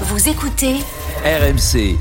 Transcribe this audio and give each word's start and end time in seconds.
Vous 0.00 0.28
écoutez 0.28 0.74
RMC. 1.24 1.96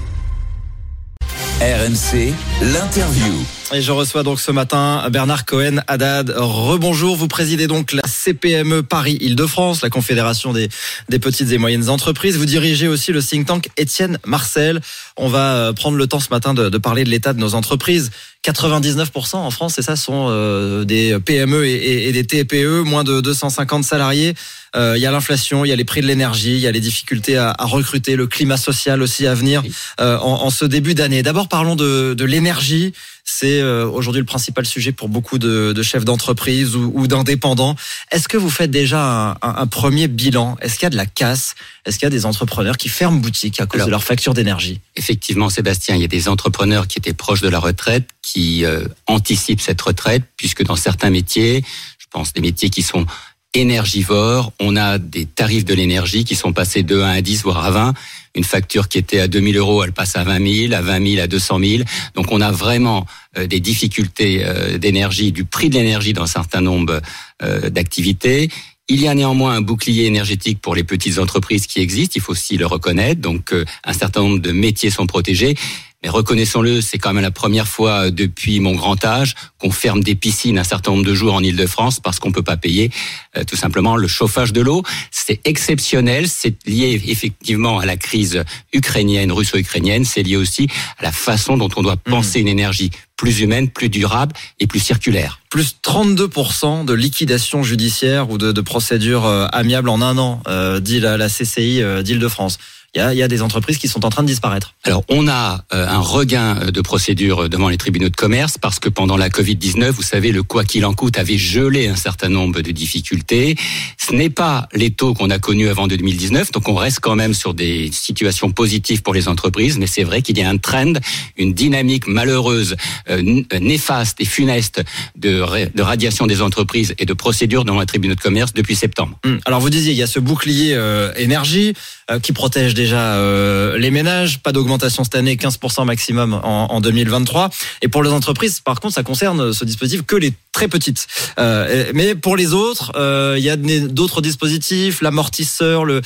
RMC, 1.61 2.33
l'interview. 2.73 3.33
Et 3.71 3.81
je 3.81 3.91
reçois 3.91 4.23
donc 4.23 4.39
ce 4.39 4.51
matin 4.51 5.07
Bernard 5.11 5.45
Cohen 5.45 5.77
Haddad. 5.87 6.33
Rebonjour, 6.35 7.15
vous 7.15 7.27
présidez 7.27 7.67
donc 7.67 7.91
la 7.91 8.01
CPME 8.23 8.83
Paris 8.83 9.17
Île-de-France, 9.21 9.81
la 9.81 9.89
Confédération 9.89 10.53
des, 10.53 10.69
des 11.09 11.19
petites 11.19 11.51
et 11.51 11.57
moyennes 11.57 11.89
entreprises. 11.89 12.37
Vous 12.37 12.45
dirigez 12.45 12.87
aussi 12.87 13.11
le 13.11 13.21
think 13.21 13.47
tank 13.47 13.69
Étienne 13.77 14.19
Marcel. 14.25 14.81
On 15.17 15.27
va 15.27 15.53
euh, 15.53 15.73
prendre 15.73 15.97
le 15.97 16.07
temps 16.07 16.19
ce 16.19 16.29
matin 16.29 16.53
de, 16.53 16.69
de 16.69 16.77
parler 16.77 17.03
de 17.03 17.09
l'état 17.09 17.33
de 17.33 17.39
nos 17.39 17.55
entreprises. 17.55 18.11
99% 18.45 19.35
en 19.37 19.51
France, 19.51 19.79
et 19.79 19.81
ça, 19.81 19.95
sont 19.95 20.27
euh, 20.29 20.83
des 20.83 21.17
PME 21.19 21.65
et, 21.65 21.73
et, 21.73 22.09
et, 22.09 22.11
des 22.11 22.25
TPE, 22.25 22.83
moins 22.83 23.05
de 23.05 23.21
250 23.21 23.85
salariés. 23.85 24.33
Euh, 24.75 24.93
il 24.97 25.01
y 25.01 25.05
a 25.05 25.11
l'inflation, 25.11 25.63
il 25.63 25.69
y 25.69 25.71
a 25.71 25.75
les 25.75 25.85
prix 25.85 26.01
de 26.01 26.07
l'énergie, 26.07 26.55
il 26.55 26.59
y 26.59 26.67
a 26.67 26.71
les 26.71 26.81
difficultés 26.81 27.37
à, 27.37 27.55
à, 27.57 27.65
recruter, 27.65 28.15
le 28.17 28.27
climat 28.27 28.57
social 28.57 29.01
aussi 29.01 29.27
à 29.27 29.33
venir 29.33 29.63
euh, 30.01 30.17
en, 30.17 30.43
en, 30.43 30.49
ce 30.49 30.65
début 30.65 30.93
d'année. 30.93 31.23
D'abord, 31.23 31.47
parlons 31.47 31.75
de, 31.75 32.15
de 32.15 32.25
l'énergie. 32.25 32.93
C'est 33.25 33.61
euh, 33.61 33.87
aujourd'hui 33.87 34.19
le 34.19 34.25
principal 34.25 34.65
sujet 34.65 34.91
pour 34.91 35.07
beaucoup 35.07 35.37
de, 35.39 35.71
de 35.71 35.83
chefs 35.83 36.03
d'entreprise 36.03 36.75
ou, 36.75 36.91
ou 36.93 37.07
d'indépendants. 37.07 37.75
Est-ce 38.11 38.27
que 38.27 38.35
vous 38.35 38.49
faites 38.49 38.69
déjà 38.71 39.01
un, 39.01 39.31
un, 39.31 39.37
un 39.41 39.67
premier 39.67 40.07
bilan? 40.07 40.57
Est-ce 40.61 40.75
qu'il 40.75 40.83
y 40.83 40.87
a 40.87 40.89
de 40.89 40.97
la 40.97 41.05
casse? 41.05 41.55
Est-ce 41.85 41.97
qu'il 41.97 42.05
y 42.05 42.07
a 42.07 42.09
des 42.09 42.25
entrepreneurs 42.25 42.77
qui 42.77 42.89
ferment 42.89 43.19
boutique 43.19 43.61
à 43.61 43.65
cause 43.65 43.75
Alors, 43.75 43.87
de 43.87 43.91
leur 43.91 44.03
facture 44.03 44.33
d'énergie? 44.33 44.81
Effectivement, 44.95 45.49
Sébastien, 45.49 45.95
il 45.95 46.01
y 46.01 46.05
a 46.05 46.09
des 46.09 46.27
entrepreneurs 46.27 46.87
qui 46.87 46.99
étaient 46.99 47.13
proches 47.13 47.41
de 47.41 47.49
la 47.49 47.59
retraite, 47.59 48.09
qui 48.21 48.65
euh, 48.65 48.85
anticipent 49.07 49.61
cette 49.61 49.81
retraite, 49.81 50.23
puisque 50.35 50.63
dans 50.63 50.75
certains 50.75 51.09
métiers, 51.09 51.63
je 51.99 52.05
pense 52.11 52.33
des 52.33 52.41
métiers 52.41 52.69
qui 52.69 52.81
sont 52.81 53.05
énergivores, 53.53 54.51
on 54.59 54.75
a 54.75 54.97
des 54.97 55.25
tarifs 55.25 55.65
de 55.65 55.73
l'énergie 55.73 56.23
qui 56.23 56.35
sont 56.35 56.53
passés 56.53 56.83
de 56.83 56.99
1 56.99 57.09
à 57.09 57.21
10, 57.21 57.43
voire 57.43 57.63
à 57.63 57.71
20. 57.71 57.93
Une 58.35 58.43
facture 58.43 58.87
qui 58.87 58.97
était 58.97 59.19
à 59.19 59.27
2000 59.27 59.57
euros, 59.57 59.83
elle 59.83 59.91
passe 59.91 60.15
à 60.15 60.23
20 60.23 60.67
000, 60.69 60.73
à 60.73 60.81
20 60.81 61.07
000, 61.07 61.21
à 61.21 61.27
200 61.27 61.59
000. 61.59 61.83
Donc 62.15 62.31
on 62.31 62.41
a 62.41 62.51
vraiment 62.51 63.05
euh, 63.37 63.45
des 63.45 63.59
difficultés 63.59 64.43
euh, 64.43 64.77
d'énergie, 64.79 65.31
du 65.31 65.45
prix 65.45 65.69
de 65.69 65.75
l'énergie 65.75 66.13
dans 66.13 66.23
un 66.23 66.27
certain 66.27 66.61
nombre 66.61 66.99
euh, 67.43 67.69
d'activités. 67.69 68.49
Il 68.89 69.01
y 69.01 69.07
a 69.07 69.13
néanmoins 69.13 69.53
un 69.53 69.61
bouclier 69.61 70.05
énergétique 70.05 70.59
pour 70.59 70.75
les 70.75 70.83
petites 70.83 71.19
entreprises 71.19 71.67
qui 71.67 71.79
existent, 71.79 72.13
il 72.15 72.21
faut 72.21 72.33
aussi 72.33 72.57
le 72.57 72.65
reconnaître. 72.65 73.21
Donc 73.21 73.53
un 73.85 73.93
certain 73.93 74.21
nombre 74.21 74.39
de 74.39 74.51
métiers 74.51 74.89
sont 74.89 75.07
protégés. 75.07 75.55
Mais 76.03 76.09
reconnaissons-le, 76.09 76.81
c'est 76.81 76.97
quand 76.97 77.13
même 77.13 77.23
la 77.23 77.31
première 77.31 77.67
fois 77.67 78.11
depuis 78.11 78.59
mon 78.59 78.75
grand 78.75 79.03
âge 79.05 79.35
qu'on 79.57 79.71
ferme 79.71 80.03
des 80.03 80.15
piscines 80.15 80.59
un 80.59 80.63
certain 80.63 80.91
nombre 80.91 81.05
de 81.05 81.13
jours 81.13 81.33
en 81.33 81.41
Ile-de-France 81.41 81.99
parce 82.01 82.19
qu'on 82.19 82.31
peut 82.31 82.43
pas 82.43 82.57
payer 82.57 82.91
euh, 83.37 83.43
tout 83.45 83.55
simplement 83.55 83.95
le 83.95 84.07
chauffage 84.07 84.51
de 84.51 84.61
l'eau. 84.61 84.83
C'est 85.11 85.39
exceptionnel, 85.45 86.27
c'est 86.27 86.55
lié 86.67 87.01
effectivement 87.07 87.79
à 87.79 87.85
la 87.85 87.95
crise 87.95 88.43
ukrainienne, 88.73 89.31
russo-ukrainienne, 89.31 90.03
c'est 90.03 90.23
lié 90.23 90.35
aussi 90.35 90.67
à 90.99 91.03
la 91.03 91.11
façon 91.11 91.57
dont 91.57 91.69
on 91.77 91.81
doit 91.81 91.97
penser 91.97 92.39
mmh. 92.39 92.41
une 92.41 92.47
énergie 92.49 92.91
plus 93.23 93.39
humaine, 93.39 93.69
plus 93.69 93.87
durable 93.87 94.35
et 94.59 94.67
plus 94.67 94.79
circulaire. 94.79 95.39
Plus 95.49 95.77
32% 95.81 96.83
de 96.83 96.93
liquidation 96.93 97.63
judiciaire 97.63 98.29
ou 98.29 98.37
de, 98.37 98.51
de 98.51 98.61
procédures 98.61 99.25
euh, 99.25 99.47
amiables 99.53 99.87
en 99.87 100.01
un 100.01 100.17
an, 100.17 100.41
euh, 100.47 100.81
dit 100.81 100.99
la, 100.99 101.15
la 101.15 101.29
CCI 101.29 101.81
euh, 101.81 102.01
d'Île-de-France 102.01 102.57
il 102.95 102.99
y, 102.99 103.01
a, 103.01 103.13
il 103.13 103.17
y 103.17 103.23
a, 103.23 103.27
des 103.27 103.41
entreprises 103.41 103.77
qui 103.77 103.87
sont 103.87 104.05
en 104.05 104.09
train 104.09 104.23
de 104.23 104.27
disparaître. 104.27 104.75
Alors, 104.83 105.03
on 105.09 105.27
a 105.27 105.63
euh, 105.73 105.87
un 105.87 105.99
regain 105.99 106.71
de 106.71 106.81
procédures 106.81 107.49
devant 107.49 107.69
les 107.69 107.77
tribunaux 107.77 108.09
de 108.09 108.15
commerce 108.15 108.57
parce 108.57 108.79
que 108.79 108.89
pendant 108.89 109.17
la 109.17 109.29
Covid-19, 109.29 109.89
vous 109.89 110.03
savez, 110.03 110.31
le 110.31 110.43
quoi 110.43 110.63
qu'il 110.63 110.85
en 110.85 110.93
coûte 110.93 111.17
avait 111.17 111.37
gelé 111.37 111.87
un 111.87 111.95
certain 111.95 112.29
nombre 112.29 112.61
de 112.61 112.71
difficultés. 112.71 113.55
Ce 113.97 114.13
n'est 114.13 114.29
pas 114.29 114.67
les 114.73 114.91
taux 114.91 115.13
qu'on 115.13 115.29
a 115.29 115.39
connus 115.39 115.69
avant 115.69 115.87
2019, 115.87 116.51
donc 116.51 116.67
on 116.67 116.75
reste 116.75 116.99
quand 116.99 117.15
même 117.15 117.33
sur 117.33 117.53
des 117.53 117.89
situations 117.91 118.51
positives 118.51 119.01
pour 119.01 119.13
les 119.13 119.27
entreprises, 119.27 119.77
mais 119.79 119.87
c'est 119.87 120.03
vrai 120.03 120.21
qu'il 120.21 120.37
y 120.37 120.43
a 120.43 120.49
un 120.49 120.57
trend, 120.57 120.93
une 121.37 121.53
dynamique 121.53 122.07
malheureuse, 122.07 122.75
euh, 123.09 123.41
néfaste 123.59 124.21
et 124.21 124.25
funeste 124.25 124.83
de, 125.15 125.43
de 125.73 125.81
radiation 125.81 126.27
des 126.27 126.41
entreprises 126.41 126.93
et 126.99 127.05
de 127.05 127.13
procédures 127.13 127.65
devant 127.65 127.79
les 127.79 127.85
tribunaux 127.85 128.15
de 128.15 128.21
commerce 128.21 128.53
depuis 128.53 128.75
septembre. 128.75 129.17
Hum. 129.25 129.39
Alors, 129.45 129.59
vous 129.59 129.69
disiez, 129.69 129.93
il 129.93 129.97
y 129.97 130.03
a 130.03 130.07
ce 130.07 130.19
bouclier 130.19 130.73
euh, 130.73 131.11
énergie 131.15 131.73
euh, 132.11 132.19
qui 132.19 132.33
protège 132.33 132.73
déjà 132.83 133.15
euh, 133.15 133.77
les 133.77 133.91
ménages. 133.91 134.39
Pas 134.39 134.51
d'augmentation 134.51 135.03
cette 135.03 135.15
année, 135.15 135.35
15% 135.35 135.85
maximum 135.85 136.33
en, 136.33 136.67
en, 136.71 136.81
2023. 136.81 137.49
Et 137.81 137.87
pour 137.87 138.03
les 138.03 138.09
entreprises, 138.09 138.59
par 138.59 138.79
contre, 138.79 138.95
ça 138.95 139.03
concerne 139.03 139.53
ce 139.53 139.63
dispositif 139.63 140.05
que 140.05 140.15
les 140.15 140.33
très 140.51 140.67
petites. 140.67 141.07
Euh, 141.39 141.91
mais 141.95 142.13
pour 142.13 142.35
les 142.35 142.53
autres, 142.53 142.91
euh, 142.95 143.35
il 143.37 143.43
y 143.43 143.49
a 143.49 143.55
d'autres 143.55 144.21
dispositifs, 144.21 145.01
l'amortisseur, 145.01 145.83
le, 145.83 146.01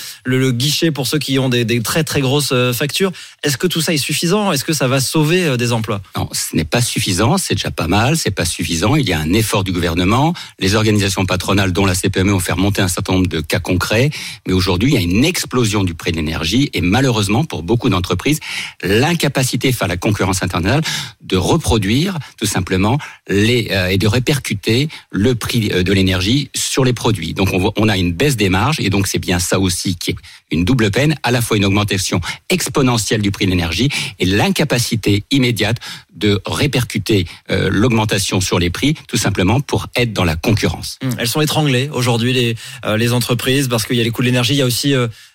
guichet 0.52 0.92
pour 0.92 1.06
ceux 1.06 1.20
qui 1.20 1.38
ont 1.38 1.50
des, 1.50 1.82
très 1.82 2.04
très 2.06 2.22
grosses 2.22 2.54
factures. 2.74 3.12
Est-ce 3.44 3.58
que 3.58 3.68
tout 3.68 3.82
ça 3.82 3.94
est 3.94 3.98
suffisant? 3.98 4.54
Est-ce 4.54 4.64
que 4.64 4.72
ça 4.72 4.88
va 4.88 5.02
sauver 5.02 5.58
des 5.58 5.74
emplois? 5.74 6.02
Non, 6.16 6.30
ce 6.32 6.56
n'est 6.56 6.64
pas 6.64 6.82
suffisant. 6.82 7.38
C'est 7.38 7.56
déjà 7.56 7.72
pas 7.72 7.88
mal. 7.88 8.16
C'est 8.16 8.32
pas 8.32 8.46
suffisant. 8.46 8.96
Il 8.96 9.08
y 9.08 9.14
a 9.14 9.20
un 9.20 9.34
effort 9.34 9.64
du 9.66 9.74
gouvernement. 9.74 10.34
Les 10.60 10.76
organisations 10.76 11.26
patronales, 11.26 11.74
dont 11.74 11.86
la 11.86 11.96
CPME, 11.96 12.34
ont 12.34 12.40
fait 12.40 12.54
remonter 12.54 12.82
un 12.82 12.88
certain 12.88 13.14
nombre 13.14 13.28
de 13.28 13.42
cas 13.42 13.60
concrets. 13.60 14.10
Mais 14.48 14.54
aujourd'hui, 14.54 14.92
il 14.92 14.94
y 14.94 14.98
a 14.98 15.02
une 15.02 15.26
explosion 15.26 15.84
du 15.84 15.94
prix 15.94 16.12
de 16.12 16.18
l'énergie 16.18 16.67
et 16.74 16.82
malheureusement 16.82 17.44
pour 17.44 17.64
beaucoup 17.64 17.90
d'entreprises, 17.90 18.40
l'incapacité 18.84 19.72
face 19.72 19.84
à 19.84 19.88
la 19.88 19.98
concurrence 19.98 20.44
internationale 20.44 20.82
de 21.22 21.38
reproduire 21.38 22.18
tout 22.38 22.46
simplement 22.46 22.98
euh, 23.30 23.88
et 23.88 23.98
de 23.98 24.08
répercuter 24.08 24.90
le 25.12 25.36
prix 25.36 25.72
euh, 25.74 25.84
de 25.84 25.94
l'énergie 25.94 26.50
sur 26.56 26.84
les 26.84 26.94
produits. 26.94 27.34
Donc 27.34 27.50
on, 27.54 27.90
a 27.90 27.98
une 27.98 28.14
baisse 28.14 28.38
des 28.38 28.50
marges 28.50 28.80
et 28.80 28.90
donc 28.90 29.08
c'est 29.08 29.20
bien 29.20 29.40
ça 29.40 29.60
aussi 29.60 29.96
qui 29.96 30.12
est 30.12 30.16
une 30.52 30.64
double 30.64 30.92
peine, 30.92 31.16
à 31.24 31.32
la 31.32 31.42
fois 31.42 31.58
une 31.58 31.66
augmentation 31.66 32.22
exponentielle 32.50 33.22
du 33.22 33.32
prix 33.32 33.46
de 33.46 33.52
l'énergie 33.52 33.90
et 34.20 34.26
l'incapacité 34.26 35.24
immédiate 35.32 35.78
de 36.16 36.42
répercuter 36.46 37.26
euh, 37.50 37.70
l'augmentation 37.72 38.40
sur 38.42 38.60
les 38.60 38.70
prix, 38.70 38.94
tout 39.08 39.18
simplement 39.18 39.60
pour 39.60 39.88
être 39.96 40.14
dans 40.14 40.24
la 40.24 40.36
concurrence. 40.36 41.00
Mmh. 41.02 41.10
Elles 41.20 41.28
sont 41.28 41.42
étranglées 41.42 41.90
aujourd'hui 41.92 42.56
les 42.98 43.14
entreprises 43.14 43.68
parce 43.68 43.86
qu'il 43.86 43.98
y 43.98 44.02
a 44.02 44.04
les 44.04 44.10
coûts 44.12 44.22
de 44.22 44.28
l'énergie, 44.28 44.54
il 44.54 44.58
y 44.58 44.62
a 44.62 44.66
aussi 44.66 44.94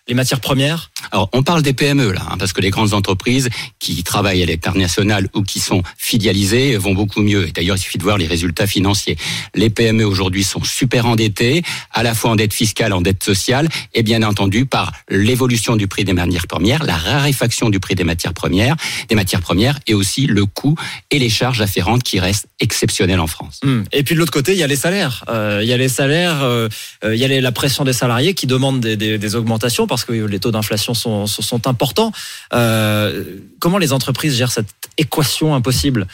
les 0.09 0.15
matières 0.15 0.41
premières 0.41 0.92
Alors, 1.13 1.29
on 1.35 1.43
parle 1.43 1.61
des 1.61 1.75
PME 1.75 2.13
là, 2.13 2.23
hein, 2.31 2.37
parce 2.39 2.55
que 2.55 2.63
les 2.63 2.71
grandes 2.71 2.95
entreprises 2.95 3.51
qui 3.79 4.03
travaillent 4.03 4.43
à 4.43 4.47
l'international 4.47 5.29
ou 5.35 5.43
qui 5.43 5.61
sont 5.61 5.83
filialisées 5.99 6.79
vont 6.79 6.95
beaucoup 6.95 7.21
mieux. 7.21 7.49
Et 7.49 7.53
d'ailleurs, 7.53 7.77
il 7.77 7.81
suffit 7.81 7.99
de 7.99 8.03
voir 8.03 8.17
les 8.17 8.27
résultats 8.27 8.67
financiers. 8.67 9.19
Les 9.55 9.69
PME 9.69 10.07
aujourd'hui 10.07 10.43
sont 10.43 10.65
super 10.65 11.05
endettées, 11.05 11.63
à 11.91 12.03
la 12.03 12.15
fois 12.15 12.31
en 12.31 12.37
dette 12.37 12.55
fiscale, 12.55 12.95
en 12.95 13.03
dette 13.03 13.23
sociale, 13.23 13.69
et 13.93 14.03
bien 14.03 14.23
entendu 14.23 14.65
par 14.65 14.91
l'évolution 15.11 15.77
du 15.77 15.87
prix 15.87 16.05
des 16.05 16.15
matières 16.15 16.47
premières, 16.47 16.83
la 16.83 16.97
raréfaction 16.97 17.69
du 17.69 17.79
prix 17.79 17.95
des 17.95 18.05
matières 18.05 18.33
premières, 18.33 18.77
des 19.11 19.15
matières 19.15 19.43
premières, 19.43 19.79
et 19.87 19.93
aussi 19.93 20.27
le 20.27 20.47
coût 20.47 20.77
et 21.11 21.19
les 21.19 21.29
charges 21.29 21.61
afférentes 21.61 22.03
qui 22.05 22.21
restent 22.21 22.47
exceptionnelles 22.59 23.21
en 23.21 23.27
France. 23.27 23.61
Mmh. 23.65 23.83
Et 23.93 24.03
puis 24.03 24.15
de 24.15 24.21
l'autre 24.21 24.33
côté, 24.33 24.53
il 24.53 24.59
y 24.59 24.63
a 24.63 24.67
les 24.67 24.77
salaires. 24.77 25.25
Euh, 25.29 25.61
il 25.63 25.69
y 25.69 25.75
a 25.75 25.77
les 25.77 25.91
salaires, 25.91 26.43
euh, 26.43 26.71
il 27.05 27.17
y 27.17 27.25
a 27.25 27.41
la 27.41 27.53
pression 27.53 27.85
des 27.85 27.93
salariés 27.93 28.33
qui 28.33 28.47
demandent 28.47 28.81
des, 28.81 28.97
des 28.97 29.35
augmentations 29.35 29.87
parce 29.87 30.07
que 30.07 30.13
les 30.13 30.39
taux 30.41 30.53
d'inflation 30.53 30.95
sont, 31.03 31.27
sont, 31.27 31.67
importants. 31.67 32.13
Euh, 32.53 33.39
comment 33.61 33.79
les 33.79 33.93
entreprises 33.93 34.37
gèrent 34.37 34.53
cette 34.53 34.75
équation 34.99 35.55
impossible? 35.55 36.07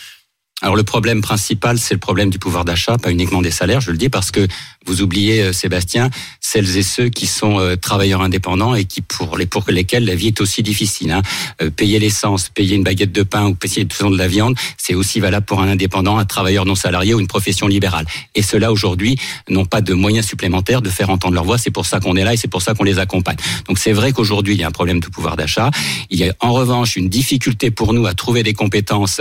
Alors 0.60 0.74
le 0.74 0.82
problème 0.82 1.20
principal, 1.20 1.78
c'est 1.78 1.94
le 1.94 2.00
problème 2.00 2.30
du 2.30 2.40
pouvoir 2.40 2.64
d'achat, 2.64 2.98
pas 2.98 3.12
uniquement 3.12 3.42
des 3.42 3.52
salaires, 3.52 3.80
je 3.80 3.92
le 3.92 3.96
dis 3.96 4.08
parce 4.08 4.32
que 4.32 4.48
vous 4.86 5.02
oubliez, 5.02 5.42
euh, 5.42 5.52
Sébastien, 5.52 6.10
celles 6.50 6.78
et 6.78 6.82
ceux 6.82 7.10
qui 7.10 7.26
sont 7.26 7.60
euh, 7.60 7.76
travailleurs 7.76 8.22
indépendants 8.22 8.74
et 8.74 8.86
qui 8.86 9.02
pour 9.02 9.36
les 9.36 9.44
pour 9.44 9.64
lesquels 9.68 10.06
la 10.06 10.14
vie 10.14 10.28
est 10.28 10.40
aussi 10.40 10.62
difficile. 10.62 11.10
Hein. 11.10 11.20
Euh, 11.60 11.68
payer 11.68 11.98
l'essence, 11.98 12.48
payer 12.48 12.74
une 12.74 12.84
baguette 12.84 13.12
de 13.12 13.22
pain 13.22 13.48
ou 13.48 13.54
payer 13.54 13.84
de 13.84 14.16
la 14.16 14.28
viande, 14.28 14.54
c'est 14.78 14.94
aussi 14.94 15.20
valable 15.20 15.44
pour 15.44 15.60
un 15.60 15.68
indépendant, 15.68 16.16
un 16.16 16.24
travailleur 16.24 16.64
non 16.64 16.74
salarié 16.74 17.12
ou 17.12 17.20
une 17.20 17.26
profession 17.26 17.66
libérale. 17.66 18.06
Et 18.34 18.40
ceux-là 18.40 18.72
aujourd'hui 18.72 19.16
n'ont 19.50 19.66
pas 19.66 19.82
de 19.82 19.92
moyens 19.92 20.26
supplémentaires 20.26 20.80
de 20.80 20.88
faire 20.88 21.10
entendre 21.10 21.34
leur 21.34 21.44
voix. 21.44 21.58
C'est 21.58 21.70
pour 21.70 21.84
ça 21.84 22.00
qu'on 22.00 22.16
est 22.16 22.24
là 22.24 22.32
et 22.32 22.38
c'est 22.38 22.48
pour 22.48 22.62
ça 22.62 22.72
qu'on 22.72 22.84
les 22.84 22.98
accompagne. 22.98 23.36
Donc 23.66 23.78
c'est 23.78 23.92
vrai 23.92 24.12
qu'aujourd'hui 24.12 24.54
il 24.54 24.60
y 24.60 24.64
a 24.64 24.68
un 24.68 24.70
problème 24.80 25.00
de 25.00 25.08
pouvoir 25.08 25.36
d'achat. 25.36 25.70
Il 26.08 26.18
y 26.18 26.26
a 26.26 26.32
en 26.40 26.54
revanche 26.54 26.96
une 26.96 27.10
difficulté 27.10 27.70
pour 27.70 27.92
nous 27.92 28.06
à 28.06 28.14
trouver 28.14 28.42
des 28.42 28.54
compétences 28.54 29.20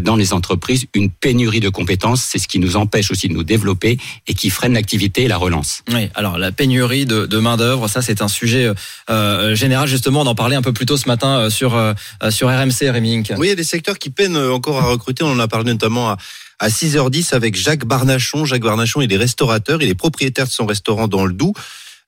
dans 0.00 0.14
les 0.14 0.32
entreprises, 0.32 0.86
une 0.94 1.10
pénurie 1.10 1.60
de 1.60 1.70
compétences. 1.70 2.22
C'est 2.22 2.38
ce 2.38 2.46
qui 2.46 2.60
nous 2.60 2.76
empêche 2.76 3.10
aussi 3.10 3.26
de 3.26 3.34
nous 3.34 3.42
développer 3.42 3.98
et 4.28 4.34
qui 4.34 4.48
freine 4.48 4.74
l'activité 4.74 5.24
et 5.24 5.28
la 5.28 5.38
relance. 5.38 5.82
Oui, 5.92 6.08
alors 6.14 6.38
la 6.38 6.52
pénurie 6.52 6.67
de, 6.76 7.38
main 7.38 7.56
d'œuvre, 7.56 7.88
ça 7.88 8.02
c'est 8.02 8.22
un 8.22 8.28
sujet 8.28 8.70
euh, 9.10 9.54
général. 9.54 9.88
Justement, 9.88 10.22
on 10.22 10.26
en 10.26 10.34
parlait 10.34 10.56
un 10.56 10.62
peu 10.62 10.72
plus 10.72 10.86
tôt 10.86 10.96
ce 10.96 11.08
matin 11.08 11.38
euh, 11.38 11.50
sur 11.50 11.74
euh, 11.74 11.94
sur 12.30 12.48
RMC, 12.48 12.90
Rémi. 12.90 13.22
Oui, 13.36 13.46
il 13.46 13.50
y 13.50 13.52
a 13.52 13.56
des 13.56 13.64
secteurs 13.64 13.98
qui 13.98 14.10
peinent 14.10 14.36
encore 14.36 14.78
à 14.78 14.86
recruter. 14.86 15.24
On 15.24 15.32
en 15.32 15.38
a 15.38 15.48
parlé 15.48 15.72
notamment 15.72 16.10
à 16.10 16.16
à 16.58 16.68
6h10 16.68 17.34
avec 17.34 17.56
Jacques 17.56 17.84
Barnachon. 17.84 18.44
Jacques 18.44 18.62
Barnachon, 18.62 19.00
il 19.00 19.12
est 19.12 19.16
restaurateur, 19.16 19.80
il 19.80 19.88
est 19.88 19.94
propriétaire 19.94 20.46
de 20.46 20.50
son 20.50 20.66
restaurant 20.66 21.08
dans 21.08 21.24
le 21.24 21.32
Doubs. 21.32 21.54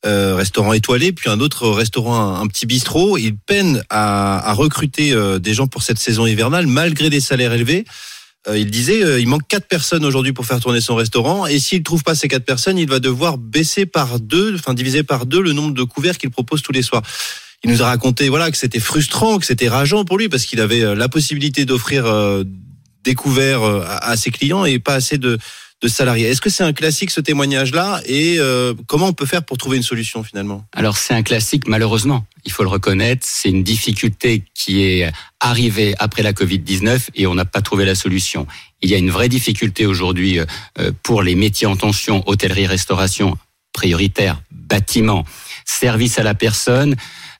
Euh, 0.07 0.35
restaurant 0.35 0.73
étoilé, 0.73 1.13
puis 1.13 1.29
un 1.29 1.41
autre 1.41 1.69
restaurant, 1.69 2.37
un, 2.37 2.47
petit 2.47 2.65
bistrot. 2.65 3.19
Il 3.19 3.37
peine 3.37 3.83
à, 3.91 4.55
recruter 4.55 5.13
euh, 5.13 5.39
des 5.39 5.53
gens 5.53 5.67
pour 5.67 5.83
cette 5.83 5.99
saison 5.99 6.25
hivernale, 6.25 6.67
malgré 6.67 7.11
des 7.11 7.21
salaires 7.21 7.53
élevés. 7.53 7.85
Euh, 8.49 8.57
il 8.57 8.71
disait, 8.71 9.05
euh, 9.05 9.21
il 9.21 9.29
manque 9.29 9.47
quatre 9.49 9.67
personnes 9.67 10.05
aujourd'hui 10.05 10.33
pour 10.33 10.47
faire 10.47 10.61
tourner 10.61 10.81
son 10.81 10.95
restaurant, 10.95 11.47
et 11.47 11.59
s'il 11.59 11.83
trouve 11.83 12.03
pas 12.03 12.15
ces 12.15 12.27
quatre 12.27 12.45
personnes, 12.45 12.79
il 12.79 12.89
va 12.89 12.99
devoir 12.99 13.37
baisser 13.37 13.85
par 13.85 14.19
deux, 14.19 14.55
enfin 14.55 14.73
diviser 14.73 15.03
par 15.03 15.27
deux 15.27 15.43
le 15.43 15.53
nombre 15.53 15.75
de 15.75 15.83
couverts 15.83 16.17
qu'il 16.17 16.31
propose 16.31 16.63
tous 16.63 16.73
les 16.73 16.83
soirs. 16.83 17.03
il 17.63 17.71
nous 17.71 17.83
a 17.83 17.87
raconté 17.87 18.31
voilà 18.31 18.51
que 18.51 18.57
c'était 18.57 18.81
frustrant, 18.81 19.39
que 19.39 19.45
c'était 19.45 19.69
rageant 19.69 20.07
pour 20.07 20.17
lui 20.17 20.31
parce 20.31 20.47
qu'il 20.47 20.61
avait 20.61 20.95
la 20.95 21.09
possibilité 21.11 21.67
d'offrir 21.67 22.07
des 23.05 23.15
couverts 23.15 23.63
à 23.63 24.17
ses 24.17 24.31
clients 24.31 24.65
et 24.65 24.79
pas 24.79 24.95
assez 24.95 25.19
de 25.19 25.39
de 25.81 25.89
salariés. 25.89 26.27
Est-ce 26.27 26.41
que 26.41 26.51
c'est 26.51 26.65
un 26.65 26.73
classique 26.73 27.11
ce 27.11 27.21
témoignage-là 27.21 28.03
et 28.05 28.37
euh, 28.39 28.75
comment 28.87 29.07
on 29.07 29.13
peut 29.13 29.27
faire 29.27 29.43
pour 29.43 29.57
trouver 29.57 29.79
une 29.79 29.83
solution 29.83 30.23
finalement? 30.23 30.65
Alors 30.73 30.99
c'est 30.99 31.15
un 31.15 31.23
classique 31.23 31.67
malheureusement, 31.67 32.27
il 32.45 32.53
faut 32.53 32.63
le 32.63 32.69
reconnaître, 32.69 33.27
c'est 33.27 33.49
une 33.49 33.63
difficulté 33.63 34.45
qui 34.55 34.83
est 34.83 35.11
arrivée 35.41 35.95
après 35.99 36.23
la 36.23 36.33
Covid-19 36.33 37.09
et 37.15 37.27
on 37.27 37.35
n'a 37.35 37.47
pas 37.47 37.63
trouvé 37.63 37.85
la 37.87 37.95
solution. 37.95 38.47
Il 38.83 38.91
y 38.91 38.95
a 38.95 38.99
une 38.99 39.11
vraie 39.11 39.31
difficulté 39.31 39.87
aujourd'hui 39.87 40.39
euh, 40.39 40.45
euh, 40.79 40.93
pour 41.03 41.23
les 41.23 41.35
métiers 41.35 41.67
en 41.67 41.77
tension, 41.77 42.23
hôtellerie, 42.27 42.67
restauration 42.67 43.37
prioritaire, 43.73 44.43
bâtiment, 44.51 45.25
service 45.65 46.19
à 46.19 46.23
la 46.23 46.35
personne 46.35 46.97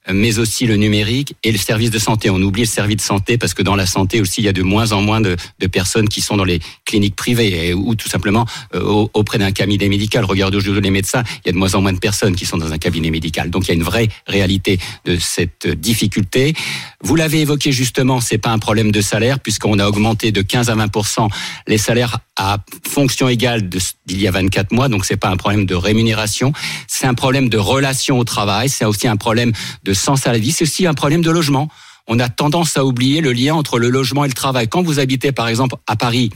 mais 0.09 0.39
aussi 0.39 0.67
le 0.67 0.77
numérique 0.77 1.35
et 1.45 1.53
le 1.53 1.59
service 1.59 1.91
de 1.91 1.99
santé. 1.99 2.31
On 2.31 2.41
oublie 2.41 2.63
le 2.63 2.69
service 2.69 2.97
de 2.97 3.03
santé 3.03 3.39
parce 3.39 3.55
que 3.55 3.63
dans 3.63 3.77
la 3.77 3.87
santé 3.87 4.21
aussi, 4.21 4.41
il 4.41 4.45
y 4.45 4.49
a 4.49 4.53
de 4.53 4.63
moins 4.63 4.93
en 4.93 5.03
moins 5.03 5.21
de, 5.21 5.37
de 5.59 5.67
personnes 5.67 6.09
qui 6.09 6.21
sont 6.21 6.37
dans 6.37 6.45
les 6.45 6.61
cliniques 6.85 7.17
privées 7.17 7.75
ou 7.75 7.95
tout 7.95 8.09
simplement 8.09 8.47
euh, 8.75 9.07
auprès 9.13 9.39
d'un 9.39 9.53
cabinet 9.53 9.89
médical. 9.89 10.25
Regardez 10.25 10.57
aujourd'hui 10.57 10.83
les 10.83 10.91
médecins, 10.91 11.23
il 11.45 11.47
y 11.47 11.51
a 11.51 11.53
de 11.53 11.59
moins 11.59 11.75
en 11.75 11.83
moins 11.83 11.93
de 11.93 11.99
personnes 11.99 12.35
qui 12.35 12.47
sont 12.47 12.57
dans 12.57 12.73
un 12.73 12.79
cabinet 12.79 13.11
médical. 13.11 13.51
Donc 13.51 13.65
il 13.65 13.69
y 13.69 13.71
a 13.73 13.75
une 13.75 13.83
vraie 13.83 14.09
réalité 14.27 14.79
de 15.05 15.19
cette 15.19 15.67
difficulté. 15.67 16.55
Vous 17.03 17.17
l'avez 17.17 17.41
évoqué 17.41 17.73
justement, 17.73 18.21
c'est 18.21 18.39
pas 18.39 18.51
un 18.51 18.59
problème 18.59 18.93
de 18.93 19.01
salaire 19.01 19.39
puisqu'on 19.41 19.79
a 19.79 19.87
augmenté 19.87 20.33
de 20.33 20.43
15 20.43 20.71
à 20.71 20.77
20% 20.77 21.29
les 21.67 21.79
salaires 21.79 22.19
à 22.37 22.59
fonction 22.89 23.29
égale 23.29 23.69
d'il 23.69 24.21
y 24.21 24.27
a 24.27 24.31
24 24.31 24.73
mois. 24.73 24.89
Donc 24.89 25.05
c'est 25.05 25.17
pas 25.17 25.29
un 25.29 25.37
problème 25.37 25.67
de 25.67 25.75
rémunération, 25.75 26.53
c'est 26.89 27.07
un 27.07 27.15
problème 27.15 27.49
de 27.49 27.59
relation 27.59 28.19
au 28.19 28.25
travail, 28.25 28.69
c'est 28.69 28.85
aussi 28.85 29.09
un 29.09 29.17
problème 29.17 29.53
de 29.85 29.90
sens 29.95 30.27
à 30.27 30.33
la 30.33 30.39
vie, 30.39 30.53
c'est 30.53 30.65
aussi 30.65 30.87
un 30.87 30.95
problème 30.95 31.23
de 31.23 31.31
logement. 31.31 31.69
On 32.07 32.19
a 32.19 32.29
tendance 32.29 32.77
à 32.77 32.85
oublier 32.85 33.21
le 33.21 33.33
lien 33.33 33.55
entre 33.55 33.79
le 33.79 33.89
logement 33.89 34.25
et 34.25 34.29
le 34.29 34.35
travail. 34.35 34.69
Quand 34.69 34.83
vous 34.83 34.99
habitez 34.99 35.33
par 35.33 35.49
exemple 35.49 35.77
à 35.87 35.97
Paris, 35.97 36.31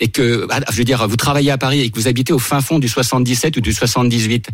et 0.00 0.08
que, 0.08 0.46
ah, 0.50 0.60
je 0.70 0.76
veux 0.76 0.84
dire, 0.84 1.06
vous 1.06 1.16
travaillez 1.16 1.50
à 1.50 1.58
Paris 1.58 1.80
et 1.80 1.90
que 1.90 1.96
vous 1.98 2.08
habitez 2.08 2.32
au 2.32 2.38
fin 2.38 2.62
fond 2.62 2.78
du 2.78 2.88
77 2.88 3.58
ou 3.58 3.60
du 3.60 3.72
78, 3.72 4.48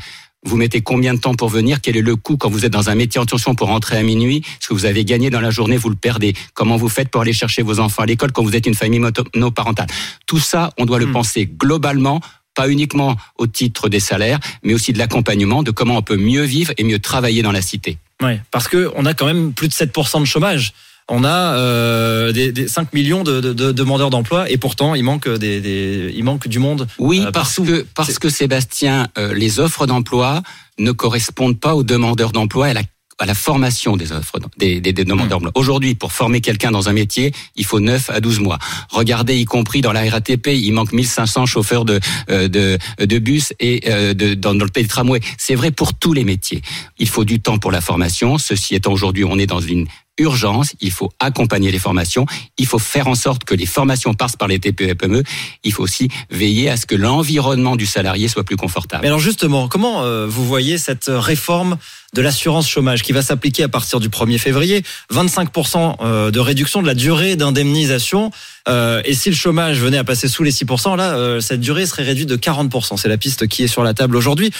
vous 0.44 0.56
mettez 0.56 0.80
combien 0.80 1.14
de 1.14 1.20
temps 1.20 1.34
pour 1.34 1.48
venir? 1.48 1.80
Quel 1.80 1.96
est 1.96 2.02
le 2.02 2.16
coût 2.16 2.36
quand 2.36 2.50
vous 2.50 2.64
êtes 2.64 2.72
dans 2.72 2.90
un 2.90 2.94
métier 2.94 3.20
en 3.20 3.26
tension 3.26 3.54
pour 3.54 3.68
rentrer 3.68 3.96
à 3.96 4.02
minuit? 4.02 4.42
Ce 4.60 4.68
que 4.68 4.74
vous 4.74 4.86
avez 4.86 5.04
gagné 5.04 5.30
dans 5.30 5.40
la 5.40 5.50
journée, 5.50 5.76
vous 5.76 5.88
le 5.88 5.96
perdez? 5.96 6.34
Comment 6.54 6.76
vous 6.76 6.88
faites 6.88 7.08
pour 7.08 7.22
aller 7.22 7.32
chercher 7.32 7.62
vos 7.62 7.80
enfants 7.80 8.02
à 8.02 8.06
l'école 8.06 8.32
quand 8.32 8.42
vous 8.42 8.54
êtes 8.54 8.66
une 8.66 8.74
famille 8.74 9.00
monoparentale? 9.00 9.86
Tout 10.26 10.38
ça, 10.38 10.72
on 10.78 10.84
doit 10.84 10.98
le 10.98 11.06
hmm. 11.06 11.12
penser 11.12 11.46
globalement 11.46 12.20
pas 12.56 12.68
uniquement 12.68 13.16
au 13.38 13.46
titre 13.46 13.88
des 13.88 14.00
salaires, 14.00 14.40
mais 14.64 14.74
aussi 14.74 14.92
de 14.92 14.98
l'accompagnement, 14.98 15.62
de 15.62 15.70
comment 15.70 15.96
on 15.98 16.02
peut 16.02 16.16
mieux 16.16 16.42
vivre 16.42 16.72
et 16.76 16.82
mieux 16.82 16.98
travailler 16.98 17.42
dans 17.42 17.52
la 17.52 17.62
cité. 17.62 17.98
Oui, 18.22 18.32
parce 18.50 18.66
que 18.66 18.90
on 18.96 19.06
a 19.06 19.14
quand 19.14 19.26
même 19.26 19.52
plus 19.52 19.68
de 19.68 19.74
7% 19.74 20.20
de 20.20 20.24
chômage 20.24 20.72
on 21.08 21.24
a 21.24 21.56
euh, 21.56 22.32
des, 22.32 22.66
5 22.66 22.92
millions 22.92 23.22
de, 23.22 23.40
demandeurs 23.40 24.10
d'emploi 24.10 24.50
et 24.50 24.56
pourtant 24.56 24.94
il 24.94 25.04
manque 25.04 25.28
des, 25.28 26.12
il 26.14 26.24
manque 26.24 26.48
du 26.48 26.58
monde. 26.58 26.88
Oui, 26.98 27.22
euh, 27.24 27.30
parce 27.30 27.56
que 27.56 27.86
parce 27.94 28.18
que 28.18 28.28
Sébastien, 28.28 29.06
euh, 29.18 29.32
les 29.32 29.60
offres 29.60 29.86
d'emploi 29.86 30.42
ne 30.78 30.90
correspondent 30.90 31.58
pas 31.60 31.76
aux 31.76 31.84
demandeurs 31.84 32.32
d'emploi 32.32 32.68
et 32.68 32.70
à 32.72 32.74
la 32.74 32.82
à 33.18 33.26
la 33.26 33.34
formation 33.34 33.96
des 33.96 34.12
offres 34.12 34.38
des, 34.58 34.80
des, 34.80 34.92
demandeurs 34.92 35.40
d'emploi. 35.40 35.52
Aujourd'hui, 35.54 35.94
pour 35.94 36.12
former 36.12 36.40
quelqu'un 36.40 36.70
dans 36.70 36.88
un 36.88 36.92
métier, 36.92 37.32
il 37.56 37.64
faut 37.64 37.80
9 37.80 38.10
à 38.10 38.20
12 38.20 38.40
mois. 38.40 38.58
Regardez, 38.90 39.36
y 39.36 39.44
compris 39.44 39.80
dans 39.80 39.92
la 39.92 40.08
RATP, 40.10 40.48
il 40.48 40.72
manque 40.72 40.92
1500 40.92 41.46
chauffeurs 41.46 41.84
de, 41.84 42.00
de, 42.28 42.78
de 42.98 43.18
bus 43.18 43.54
et 43.58 43.80
de, 44.14 44.34
dans, 44.34 44.52
le 44.52 44.68
pays 44.68 44.84
de 44.84 44.88
tramway. 44.88 45.20
C'est 45.38 45.54
vrai 45.54 45.70
pour 45.70 45.94
tous 45.94 46.12
les 46.12 46.24
métiers. 46.24 46.60
Il 46.98 47.08
faut 47.08 47.24
du 47.24 47.40
temps 47.40 47.58
pour 47.58 47.72
la 47.72 47.80
formation. 47.80 48.38
Ceci 48.38 48.74
étant, 48.74 48.92
aujourd'hui, 48.92 49.24
on 49.24 49.38
est 49.38 49.46
dans 49.46 49.60
une 49.60 49.86
urgence, 50.18 50.74
il 50.80 50.90
faut 50.90 51.10
accompagner 51.20 51.70
les 51.70 51.78
formations, 51.78 52.26
il 52.58 52.66
faut 52.66 52.78
faire 52.78 53.06
en 53.06 53.14
sorte 53.14 53.44
que 53.44 53.54
les 53.54 53.66
formations 53.66 54.14
passent 54.14 54.36
par 54.36 54.48
les 54.48 54.58
TPE 54.58 54.82
et 54.82 54.94
PME, 54.94 55.22
il 55.62 55.72
faut 55.72 55.82
aussi 55.82 56.08
veiller 56.30 56.70
à 56.70 56.76
ce 56.76 56.86
que 56.86 56.94
l'environnement 56.94 57.76
du 57.76 57.86
salarié 57.86 58.28
soit 58.28 58.44
plus 58.44 58.56
confortable. 58.56 59.02
Mais 59.02 59.08
alors 59.08 59.18
justement, 59.18 59.68
comment 59.68 60.02
euh, 60.02 60.26
vous 60.26 60.46
voyez 60.46 60.78
cette 60.78 61.10
réforme 61.12 61.76
de 62.16 62.22
l'assurance 62.22 62.68
chômage 62.68 63.02
qui 63.02 63.12
va 63.12 63.22
s'appliquer 63.22 63.62
à 63.62 63.68
partir 63.68 64.00
du 64.00 64.08
1er 64.08 64.38
février 64.38 64.82
25% 65.12 65.96
euh, 66.00 66.30
de 66.30 66.40
réduction 66.40 66.82
de 66.82 66.86
la 66.86 66.94
durée 66.94 67.36
d'indemnisation 67.36 68.30
euh, 68.68 69.02
et 69.04 69.14
si 69.14 69.30
le 69.30 69.36
chômage 69.36 69.78
venait 69.78 69.98
à 69.98 70.04
passer 70.04 70.26
sous 70.26 70.42
les 70.42 70.50
6%, 70.50 70.96
là, 70.96 71.40
cette 71.40 71.60
durée 71.60 71.86
serait 71.86 72.02
réduite 72.02 72.28
de 72.28 72.36
40%. 72.36 72.96
C'est 72.96 73.08
la 73.08 73.16
piste 73.16 73.46
qui 73.46 73.62
est 73.62 73.68
sur 73.68 73.84
la 73.84 73.94
table 73.94 74.16
aujourd'hui. 74.16 74.50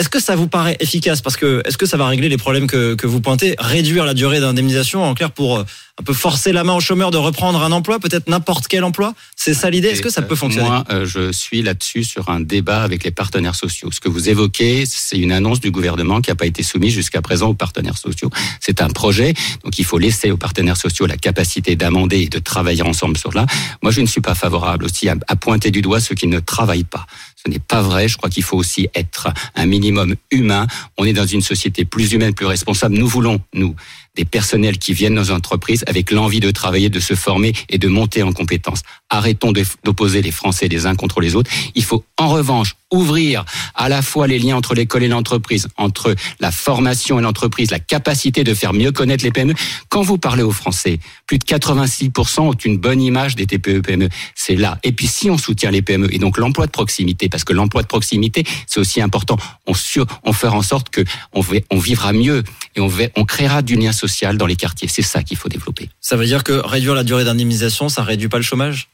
Est-ce 0.00 0.08
que 0.08 0.18
ça 0.18 0.34
vous 0.34 0.48
paraît 0.48 0.78
efficace? 0.80 1.20
Parce 1.20 1.36
que 1.36 1.60
est-ce 1.66 1.76
que 1.76 1.84
ça 1.84 1.98
va 1.98 2.08
régler 2.08 2.30
les 2.30 2.38
problèmes 2.38 2.66
que, 2.66 2.94
que 2.94 3.06
vous 3.06 3.20
pointez? 3.20 3.54
Réduire 3.58 4.06
la 4.06 4.14
durée 4.14 4.40
d'indemnisation, 4.40 5.04
en 5.04 5.12
clair, 5.12 5.30
pour 5.30 5.58
euh, 5.58 5.64
un 6.00 6.02
peu 6.02 6.14
forcer 6.14 6.52
la 6.52 6.64
main 6.64 6.72
au 6.72 6.80
chômeur 6.80 7.10
de 7.10 7.18
reprendre 7.18 7.62
un 7.62 7.70
emploi, 7.70 7.98
peut-être 7.98 8.26
n'importe 8.26 8.66
quel 8.66 8.82
emploi? 8.82 9.12
C'est 9.36 9.52
ça 9.52 9.68
l'idée 9.68 9.88
Est-ce 9.88 10.00
que 10.00 10.08
ça 10.08 10.22
peut 10.22 10.36
fonctionner? 10.36 10.66
Moi, 10.66 10.84
euh, 10.90 11.04
je 11.04 11.30
suis 11.32 11.60
là-dessus 11.60 12.04
sur 12.04 12.30
un 12.30 12.40
débat 12.40 12.82
avec 12.82 13.04
les 13.04 13.10
partenaires 13.10 13.54
sociaux. 13.54 13.90
Ce 13.92 14.00
que 14.00 14.08
vous 14.08 14.30
évoquez, 14.30 14.84
c'est 14.86 15.18
une 15.18 15.32
annonce 15.32 15.60
du 15.60 15.70
gouvernement 15.70 16.22
qui 16.22 16.30
n'a 16.30 16.34
pas 16.34 16.46
été 16.46 16.62
soumise 16.62 16.94
jusqu'à 16.94 17.20
présent 17.20 17.50
aux 17.50 17.54
partenaires 17.54 17.98
sociaux. 17.98 18.30
C'est 18.58 18.80
un 18.80 18.88
projet, 18.88 19.34
donc 19.64 19.78
il 19.78 19.84
faut 19.84 19.98
laisser 19.98 20.30
aux 20.30 20.38
partenaires 20.38 20.78
sociaux 20.78 21.04
la 21.04 21.18
capacité 21.18 21.76
d'amender 21.76 22.20
et 22.20 22.28
de 22.30 22.38
travailler 22.38 22.82
ensemble 22.82 23.18
sur 23.18 23.34
là. 23.34 23.44
Moi, 23.82 23.92
je 23.92 24.00
ne 24.00 24.06
suis 24.06 24.22
pas 24.22 24.34
favorable 24.34 24.86
aussi 24.86 25.10
à, 25.10 25.16
à 25.28 25.36
pointer 25.36 25.70
du 25.70 25.82
doigt 25.82 26.00
ceux 26.00 26.14
qui 26.14 26.26
ne 26.26 26.40
travaillent 26.40 26.84
pas. 26.84 27.04
Ce 27.42 27.50
n'est 27.50 27.58
pas 27.58 27.82
vrai. 27.82 28.08
Je 28.08 28.16
crois 28.16 28.28
qu'il 28.28 28.42
faut 28.42 28.56
aussi 28.56 28.88
être 28.94 29.28
un 29.54 29.66
minimum 29.66 30.14
humain. 30.30 30.66
On 30.98 31.04
est 31.04 31.12
dans 31.12 31.26
une 31.26 31.40
société 31.40 31.84
plus 31.84 32.12
humaine, 32.12 32.34
plus 32.34 32.46
responsable. 32.46 32.96
Nous 32.96 33.08
voulons, 33.08 33.40
nous, 33.54 33.74
des 34.20 34.26
personnels 34.26 34.76
qui 34.76 34.92
viennent 34.92 35.14
dans 35.14 35.22
nos 35.22 35.30
entreprises 35.30 35.82
avec 35.86 36.10
l'envie 36.10 36.40
de 36.40 36.50
travailler, 36.50 36.90
de 36.90 37.00
se 37.00 37.14
former 37.14 37.54
et 37.70 37.78
de 37.78 37.88
monter 37.88 38.22
en 38.22 38.32
compétences. 38.32 38.82
Arrêtons 39.08 39.50
d'opposer 39.82 40.20
les 40.20 40.30
Français 40.30 40.68
les 40.68 40.84
uns 40.84 40.94
contre 40.94 41.22
les 41.22 41.36
autres. 41.36 41.50
Il 41.74 41.84
faut 41.84 42.04
en 42.18 42.28
revanche 42.28 42.76
ouvrir 42.92 43.44
à 43.74 43.88
la 43.88 44.02
fois 44.02 44.26
les 44.26 44.38
liens 44.38 44.56
entre 44.56 44.74
l'école 44.74 45.04
et 45.04 45.08
l'entreprise, 45.08 45.68
entre 45.76 46.14
la 46.38 46.50
formation 46.50 47.18
et 47.18 47.22
l'entreprise, 47.22 47.70
la 47.70 47.78
capacité 47.78 48.44
de 48.44 48.52
faire 48.52 48.74
mieux 48.74 48.92
connaître 48.92 49.24
les 49.24 49.30
PME. 49.30 49.54
Quand 49.88 50.02
vous 50.02 50.18
parlez 50.18 50.42
aux 50.42 50.52
Français, 50.52 50.98
plus 51.26 51.38
de 51.38 51.44
86% 51.44 52.40
ont 52.40 52.52
une 52.52 52.76
bonne 52.76 53.00
image 53.00 53.36
des 53.36 53.46
TPE-PME. 53.46 54.08
C'est 54.34 54.56
là. 54.56 54.78
Et 54.82 54.92
puis 54.92 55.06
si 55.06 55.30
on 55.30 55.38
soutient 55.38 55.70
les 55.70 55.82
PME 55.82 56.14
et 56.14 56.18
donc 56.18 56.36
l'emploi 56.36 56.66
de 56.66 56.72
proximité, 56.72 57.28
parce 57.28 57.44
que 57.44 57.54
l'emploi 57.54 57.82
de 57.82 57.86
proximité, 57.86 58.44
c'est 58.66 58.80
aussi 58.80 59.00
important, 59.00 59.38
on, 59.66 59.74
sur, 59.74 60.06
on 60.24 60.32
fera 60.32 60.56
en 60.56 60.62
sorte 60.62 60.90
que 60.90 61.02
on, 61.32 61.42
on 61.70 61.78
vivra 61.78 62.12
mieux 62.12 62.44
et 62.76 62.80
on, 62.80 62.90
on 63.16 63.24
créera 63.24 63.62
du 63.62 63.76
lien 63.76 63.92
social 63.92 64.09
dans 64.34 64.46
les 64.46 64.56
quartiers. 64.56 64.88
C'est 64.88 65.02
ça 65.02 65.22
qu'il 65.22 65.36
faut 65.36 65.48
développer. 65.48 65.88
Ça 66.00 66.16
veut 66.16 66.26
dire 66.26 66.44
que 66.44 66.52
réduire 66.52 66.94
la 66.94 67.04
durée 67.04 67.24
d'indemnisation, 67.24 67.88
ça 67.88 68.02
réduit 68.02 68.28
pas 68.28 68.38
le 68.38 68.42
chômage? 68.42 68.88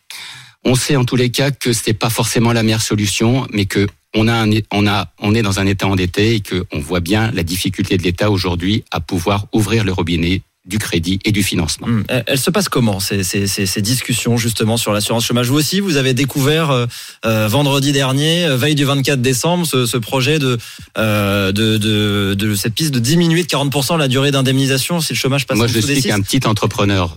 On 0.64 0.74
sait 0.74 0.96
en 0.96 1.04
tous 1.04 1.16
les 1.16 1.30
cas 1.30 1.50
que 1.50 1.72
ce 1.72 1.82
n'est 1.86 1.94
pas 1.94 2.10
forcément 2.10 2.52
la 2.52 2.62
meilleure 2.62 2.82
solution, 2.82 3.46
mais 3.52 3.66
que 3.66 3.86
on, 4.14 4.28
a 4.28 4.46
on, 4.72 4.86
a, 4.86 5.12
on 5.20 5.34
est 5.34 5.42
dans 5.42 5.60
un 5.60 5.66
État 5.66 5.86
endetté 5.86 6.34
et 6.34 6.40
qu'on 6.40 6.80
voit 6.80 7.00
bien 7.00 7.30
la 7.32 7.42
difficulté 7.42 7.96
de 7.96 8.02
l'État 8.02 8.30
aujourd'hui 8.30 8.82
à 8.90 9.00
pouvoir 9.00 9.46
ouvrir 9.52 9.84
le 9.84 9.92
robinet 9.92 10.42
du 10.66 10.78
crédit 10.78 11.18
et 11.24 11.32
du 11.32 11.42
financement. 11.42 11.86
Hum, 11.86 12.04
elle 12.26 12.38
se 12.38 12.50
passe 12.50 12.68
comment 12.68 13.00
ces, 13.00 13.22
ces, 13.22 13.46
ces, 13.46 13.82
discussions 13.82 14.36
justement 14.36 14.76
sur 14.76 14.92
l'assurance 14.92 15.24
chômage? 15.24 15.48
Vous 15.48 15.56
aussi, 15.56 15.80
vous 15.80 15.96
avez 15.96 16.12
découvert 16.12 16.70
euh, 16.70 16.86
euh 17.24 17.46
vendredi 17.48 17.92
dernier, 17.92 18.44
euh, 18.44 18.56
veille 18.56 18.74
du 18.74 18.84
24 18.84 19.20
décembre, 19.22 19.66
ce, 19.66 19.86
ce 19.86 19.96
projet 19.96 20.38
de, 20.38 20.58
euh, 20.98 21.52
de, 21.52 21.76
de, 21.76 22.34
de, 22.34 22.54
cette 22.54 22.74
piste 22.74 22.92
de 22.92 22.98
diminuer 22.98 23.42
de 23.42 23.48
40% 23.48 23.96
la 23.96 24.08
durée 24.08 24.30
d'indemnisation 24.30 25.00
si 25.00 25.12
le 25.12 25.18
chômage 25.18 25.46
passe 25.46 25.56
Moi, 25.56 25.68
je 25.68 25.78
suis 25.78 26.02
qu'un 26.02 26.20
petit 26.20 26.46
entrepreneur 26.46 27.16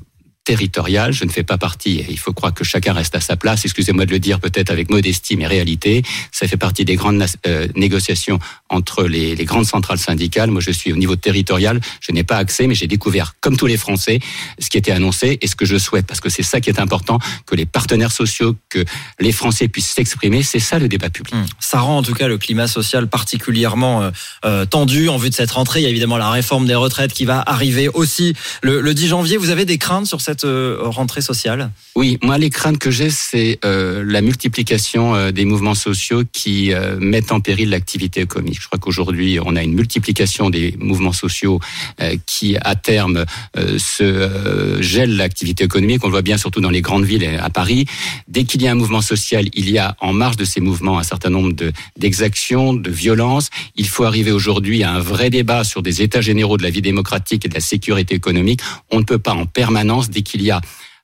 territorial. 0.49 1.13
Je 1.13 1.25
ne 1.25 1.29
fais 1.29 1.43
pas 1.43 1.59
partie, 1.59 2.03
il 2.09 2.17
faut 2.17 2.33
croire 2.33 2.55
que 2.55 2.63
chacun 2.63 2.91
reste 2.93 3.13
à 3.13 3.19
sa 3.19 3.35
place, 3.35 3.65
excusez-moi 3.65 4.07
de 4.07 4.11
le 4.11 4.17
dire 4.17 4.39
peut-être 4.39 4.71
avec 4.71 4.89
modestie 4.89 5.37
mais 5.37 5.45
réalité. 5.45 6.01
Ça 6.31 6.47
fait 6.47 6.57
partie 6.57 6.85
des 6.85 6.95
grandes 6.95 7.23
euh, 7.45 7.67
négociations 7.75 8.39
entre 8.67 9.03
les, 9.03 9.35
grandes 9.45 9.67
centrales 9.67 9.99
syndicales. 9.99 10.49
Moi, 10.49 10.59
je 10.59 10.71
suis 10.71 10.91
au 10.91 10.95
niveau 10.95 11.15
territorial, 11.15 11.79
je 12.01 12.11
n'ai 12.11 12.23
pas 12.23 12.37
accès, 12.37 12.65
mais 12.65 12.73
j'ai 12.73 12.87
découvert, 12.87 13.35
comme 13.41 13.57
tous 13.57 13.67
les 13.67 13.77
Français, 13.77 14.19
ce 14.57 14.71
qui 14.71 14.77
était 14.79 14.91
annoncé 14.91 15.37
et 15.39 15.45
ce 15.45 15.55
que 15.55 15.65
je 15.65 15.77
souhaite, 15.77 16.07
parce 16.07 16.19
que 16.19 16.29
c'est 16.29 16.41
ça 16.41 16.61
qui 16.61 16.71
est 16.71 16.79
important, 16.79 17.19
que 17.45 17.53
les 17.53 17.67
partenaires 17.67 18.11
sociaux, 18.11 18.55
que 18.69 18.83
les 19.19 19.31
Français 19.31 19.67
puissent 19.67 19.91
s'exprimer. 19.91 20.41
C'est 20.41 20.59
ça 20.59 20.79
le 20.79 20.87
débat 20.87 21.11
public. 21.11 21.35
Mmh. 21.35 21.45
Ça 21.59 21.79
rend 21.79 21.97
en 21.97 22.03
tout 22.03 22.15
cas 22.15 22.27
le 22.27 22.39
climat 22.39 22.67
social 22.67 23.07
particulièrement 23.07 24.01
euh, 24.01 24.11
euh, 24.45 24.65
tendu 24.65 25.09
en 25.09 25.17
vue 25.17 25.29
de 25.29 25.35
cette 25.35 25.51
rentrée. 25.51 25.81
Il 25.81 25.83
y 25.83 25.87
a 25.87 25.89
évidemment 25.89 26.17
la 26.17 26.31
réforme 26.31 26.65
des 26.65 26.73
retraites 26.75 27.13
qui 27.13 27.25
va 27.25 27.43
arriver 27.45 27.87
aussi 27.87 28.33
le, 28.63 28.81
le 28.81 28.93
10 28.95 29.09
janvier. 29.09 29.37
Vous 29.37 29.51
avez 29.51 29.65
des 29.65 29.77
craintes 29.77 30.07
sur 30.07 30.21
cette 30.21 30.38
euh, 30.43 30.77
rentrée 30.81 31.21
sociale 31.21 31.71
Oui, 31.95 32.17
moi 32.23 32.37
les 32.37 32.49
craintes 32.49 32.77
que 32.77 32.91
j'ai, 32.91 33.09
c'est 33.09 33.59
euh, 33.65 34.03
la 34.05 34.21
multiplication 34.21 35.15
euh, 35.15 35.31
des 35.31 35.45
mouvements 35.45 35.75
sociaux 35.75 36.23
qui 36.31 36.71
mettent 36.99 37.31
en 37.31 37.39
péril 37.39 37.69
l'activité 37.69 38.21
économique. 38.21 38.59
Je 38.61 38.67
crois 38.67 38.79
qu'aujourd'hui, 38.79 39.39
on 39.43 39.55
a 39.55 39.63
une 39.63 39.73
multiplication 39.73 40.49
des 40.49 40.75
mouvements 40.79 41.13
sociaux 41.13 41.59
qui, 42.25 42.57
à 42.61 42.75
terme, 42.75 43.25
se 43.77 44.77
gèlent 44.81 45.15
l'activité 45.15 45.63
économique. 45.63 46.03
On 46.03 46.07
le 46.07 46.11
voit 46.11 46.21
bien 46.21 46.37
surtout 46.37 46.61
dans 46.61 46.69
les 46.69 46.81
grandes 46.81 47.05
villes 47.05 47.25
à 47.41 47.49
Paris. 47.49 47.85
Dès 48.27 48.43
qu'il 48.43 48.61
y 48.61 48.67
a 48.67 48.71
un 48.71 48.75
mouvement 48.75 49.01
social, 49.01 49.47
il 49.53 49.69
y 49.69 49.77
a 49.77 49.95
en 49.99 50.13
marge 50.13 50.37
de 50.37 50.45
ces 50.45 50.61
mouvements 50.61 50.99
un 50.99 51.03
certain 51.03 51.29
nombre 51.29 51.53
de- 51.53 51.71
d'exactions, 51.97 52.73
de 52.73 52.89
violences. 52.89 53.49
Il 53.75 53.87
faut 53.87 54.03
arriver 54.03 54.31
aujourd'hui 54.31 54.83
à 54.83 54.91
un 54.91 54.99
vrai 54.99 55.29
débat 55.29 55.63
sur 55.63 55.81
des 55.81 56.01
états 56.01 56.21
généraux 56.21 56.57
de 56.57 56.63
la 56.63 56.69
vie 56.69 56.81
démocratique 56.81 57.45
et 57.45 57.49
de 57.49 57.53
la 57.53 57.59
sécurité 57.59 58.15
économique. 58.15 58.61
On 58.91 58.99
ne 58.99 59.03
peut 59.05 59.19
pas 59.19 59.33
en 59.33 59.45
permanence, 59.45 60.09
qu'il 60.23 60.41
y 60.41 60.51
a 60.51 60.61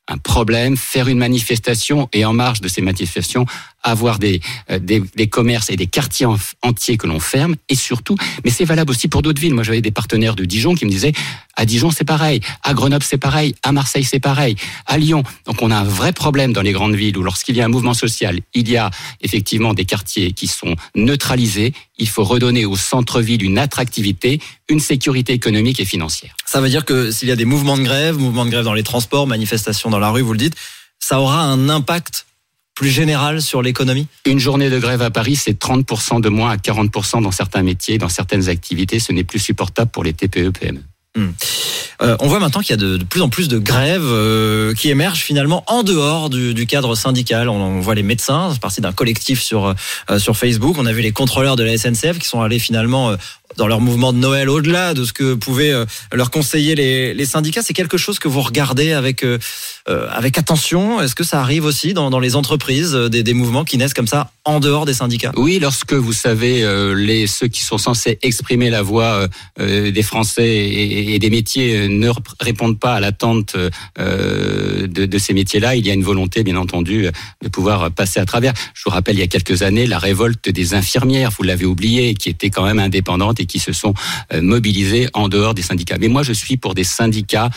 un 0.07 0.17
problème, 0.17 0.77
faire 0.77 1.07
une 1.07 1.17
manifestation 1.17 2.09
et 2.13 2.25
en 2.25 2.33
marge 2.33 2.61
de 2.61 2.67
ces 2.67 2.81
manifestations, 2.81 3.45
avoir 3.85 4.19
des, 4.19 4.41
euh, 4.69 4.79
des, 4.79 5.01
des 5.15 5.27
commerces 5.27 5.69
et 5.69 5.75
des 5.77 5.87
quartiers 5.87 6.25
en- 6.25 6.37
entiers 6.61 6.97
que 6.97 7.07
l'on 7.07 7.19
ferme 7.19 7.55
et 7.69 7.75
surtout, 7.75 8.17
mais 8.43 8.51
c'est 8.51 8.65
valable 8.65 8.91
aussi 8.91 9.07
pour 9.07 9.21
d'autres 9.21 9.39
villes. 9.39 9.53
Moi, 9.53 9.63
j'avais 9.63 9.81
des 9.81 9.91
partenaires 9.91 10.35
de 10.35 10.43
Dijon 10.43 10.75
qui 10.75 10.85
me 10.85 10.89
disaient, 10.89 11.13
à 11.55 11.65
Dijon, 11.65 11.91
c'est 11.91 12.03
pareil, 12.03 12.41
à 12.63 12.73
Grenoble, 12.73 13.03
c'est 13.03 13.17
pareil, 13.17 13.55
à 13.63 13.71
Marseille, 13.71 14.03
c'est 14.03 14.19
pareil, 14.19 14.57
à 14.87 14.97
Lyon. 14.97 15.23
Donc, 15.45 15.61
on 15.61 15.71
a 15.71 15.77
un 15.77 15.85
vrai 15.85 16.11
problème 16.11 16.51
dans 16.51 16.61
les 16.61 16.73
grandes 16.73 16.95
villes 16.95 17.17
où 17.17 17.23
lorsqu'il 17.23 17.55
y 17.55 17.61
a 17.61 17.65
un 17.65 17.69
mouvement 17.69 17.93
social, 17.93 18.41
il 18.53 18.69
y 18.69 18.75
a 18.75 18.89
effectivement 19.21 19.73
des 19.73 19.85
quartiers 19.85 20.33
qui 20.33 20.47
sont 20.47 20.75
neutralisés. 20.95 21.73
Il 21.97 22.09
faut 22.09 22.25
redonner 22.25 22.65
au 22.65 22.75
centre-ville 22.75 23.41
une 23.43 23.57
attractivité, 23.57 24.41
une 24.67 24.81
sécurité 24.81 25.31
économique 25.31 25.79
et 25.79 25.85
financière. 25.85 26.35
Ça 26.45 26.59
veut 26.59 26.69
dire 26.69 26.83
que 26.83 27.11
s'il 27.11 27.29
y 27.29 27.31
a 27.31 27.37
des 27.37 27.45
mouvements 27.45 27.77
de 27.77 27.83
grève, 27.83 28.17
mouvements 28.17 28.45
de 28.45 28.49
grève 28.49 28.65
dans 28.65 28.73
les 28.73 28.83
transports, 28.83 29.27
manifestations 29.27 29.89
dans 29.89 29.99
la 29.99 30.09
rue, 30.09 30.21
vous 30.21 30.33
le 30.33 30.39
dites, 30.39 30.55
ça 30.99 31.21
aura 31.21 31.41
un 31.43 31.69
impact 31.69 32.25
plus 32.75 32.89
général 32.89 33.41
sur 33.41 33.61
l'économie 33.61 34.07
Une 34.25 34.39
journée 34.39 34.69
de 34.69 34.77
grève 34.77 35.01
à 35.01 35.09
Paris, 35.09 35.35
c'est 35.37 35.59
30% 35.59 36.21
de 36.21 36.29
moins 36.29 36.51
à 36.51 36.57
40% 36.57 37.23
dans 37.23 37.31
certains 37.31 37.63
métiers, 37.63 37.97
dans 37.97 38.09
certaines 38.09 38.49
activités. 38.49 38.99
Ce 38.99 39.13
n'est 39.13 39.23
plus 39.23 39.39
supportable 39.39 39.89
pour 39.89 40.03
les 40.03 40.13
TPE, 40.13 40.51
PME. 40.51 40.83
Euh, 42.01 42.17
on 42.19 42.27
voit 42.27 42.39
maintenant 42.39 42.61
qu'il 42.61 42.71
y 42.71 42.73
a 42.73 42.77
de, 42.77 43.03
plus 43.03 43.21
en 43.21 43.29
plus 43.29 43.47
de 43.47 43.57
grèves 43.57 44.01
euh, 44.03 44.73
qui 44.73 44.89
émergent 44.89 45.21
finalement 45.21 45.63
en 45.67 45.83
dehors 45.83 46.29
du, 46.29 46.65
cadre 46.65 46.95
syndical. 46.95 47.47
On, 47.49 47.79
voit 47.79 47.95
les 47.95 48.03
médecins, 48.03 48.49
c'est 48.53 48.61
parti 48.61 48.81
d'un 48.81 48.91
collectif 48.91 49.41
sur 49.41 49.75
euh, 50.09 50.19
sur 50.19 50.35
Facebook. 50.35 50.75
On 50.77 50.85
a 50.85 50.91
vu 50.91 51.01
les 51.01 51.11
contrôleurs 51.11 51.55
de 51.55 51.63
la 51.63 51.77
SNCF 51.77 52.19
qui 52.19 52.27
sont 52.27 52.41
allés 52.41 52.59
finalement 52.59 53.15
dans 53.57 53.67
leur 53.67 53.79
mouvement 53.79 54.11
de 54.11 54.17
Noël 54.17 54.49
au-delà 54.49 54.93
de 54.93 55.05
ce 55.05 55.13
que 55.13 55.35
pouvaient 55.35 55.73
leur 56.11 56.31
conseiller 56.31 56.75
les, 56.75 57.25
syndicats. 57.25 57.61
C'est 57.63 57.73
quelque 57.73 57.97
chose 57.97 58.19
que 58.19 58.27
vous 58.27 58.41
regardez 58.41 58.91
avec 58.91 59.25
avec 59.85 60.37
attention. 60.37 61.01
Est-ce 61.01 61.15
que 61.15 61.23
ça 61.23 61.39
arrive 61.39 61.65
aussi 61.65 61.93
dans, 61.93 62.19
les 62.19 62.35
entreprises 62.35 62.93
des, 62.93 63.33
mouvements 63.33 63.63
qui 63.63 63.77
naissent 63.77 63.93
comme 63.93 64.07
ça 64.07 64.31
en 64.43 64.59
dehors 64.59 64.85
des 64.85 64.95
syndicats? 64.95 65.31
Oui, 65.35 65.59
lorsque 65.59 65.93
vous 65.93 66.13
savez, 66.13 66.65
les, 66.95 67.27
ceux 67.27 67.47
qui 67.47 67.61
sont 67.61 67.77
censés 67.77 68.17
exprimer 68.21 68.69
la 68.69 68.81
voix 68.81 69.27
des 69.59 70.03
Français 70.03 70.49
et, 70.49 71.19
des 71.19 71.29
métiers 71.29 71.84
ne 71.87 72.09
répondent 72.39 72.79
pas 72.79 72.95
à 72.95 72.99
l'attente 72.99 73.55
euh, 73.99 74.87
de, 74.87 75.05
de 75.05 75.17
ces 75.17 75.33
métiers-là, 75.33 75.75
il 75.75 75.85
y 75.85 75.91
a 75.91 75.93
une 75.93 76.03
volonté, 76.03 76.43
bien 76.43 76.57
entendu, 76.57 77.07
de 77.41 77.49
pouvoir 77.49 77.91
passer 77.91 78.19
à 78.19 78.25
travers. 78.25 78.53
Je 78.73 78.83
vous 78.85 78.91
rappelle, 78.91 79.15
il 79.15 79.19
y 79.19 79.23
a 79.23 79.27
quelques 79.27 79.61
années, 79.61 79.87
la 79.87 79.99
révolte 79.99 80.49
des 80.49 80.73
infirmières, 80.73 81.31
vous 81.31 81.43
l'avez 81.43 81.65
oublié, 81.65 82.13
qui 82.13 82.29
étaient 82.29 82.49
quand 82.49 82.65
même 82.65 82.79
indépendantes 82.79 83.39
et 83.39 83.45
qui 83.45 83.59
se 83.59 83.73
sont 83.73 83.93
euh, 84.33 84.41
mobilisées 84.41 85.07
en 85.13 85.29
dehors 85.29 85.53
des 85.53 85.61
syndicats. 85.61 85.97
Mais 85.99 86.07
moi, 86.07 86.23
je 86.23 86.33
suis 86.33 86.57
pour 86.57 86.75
des 86.75 86.83
syndicats 86.83 87.49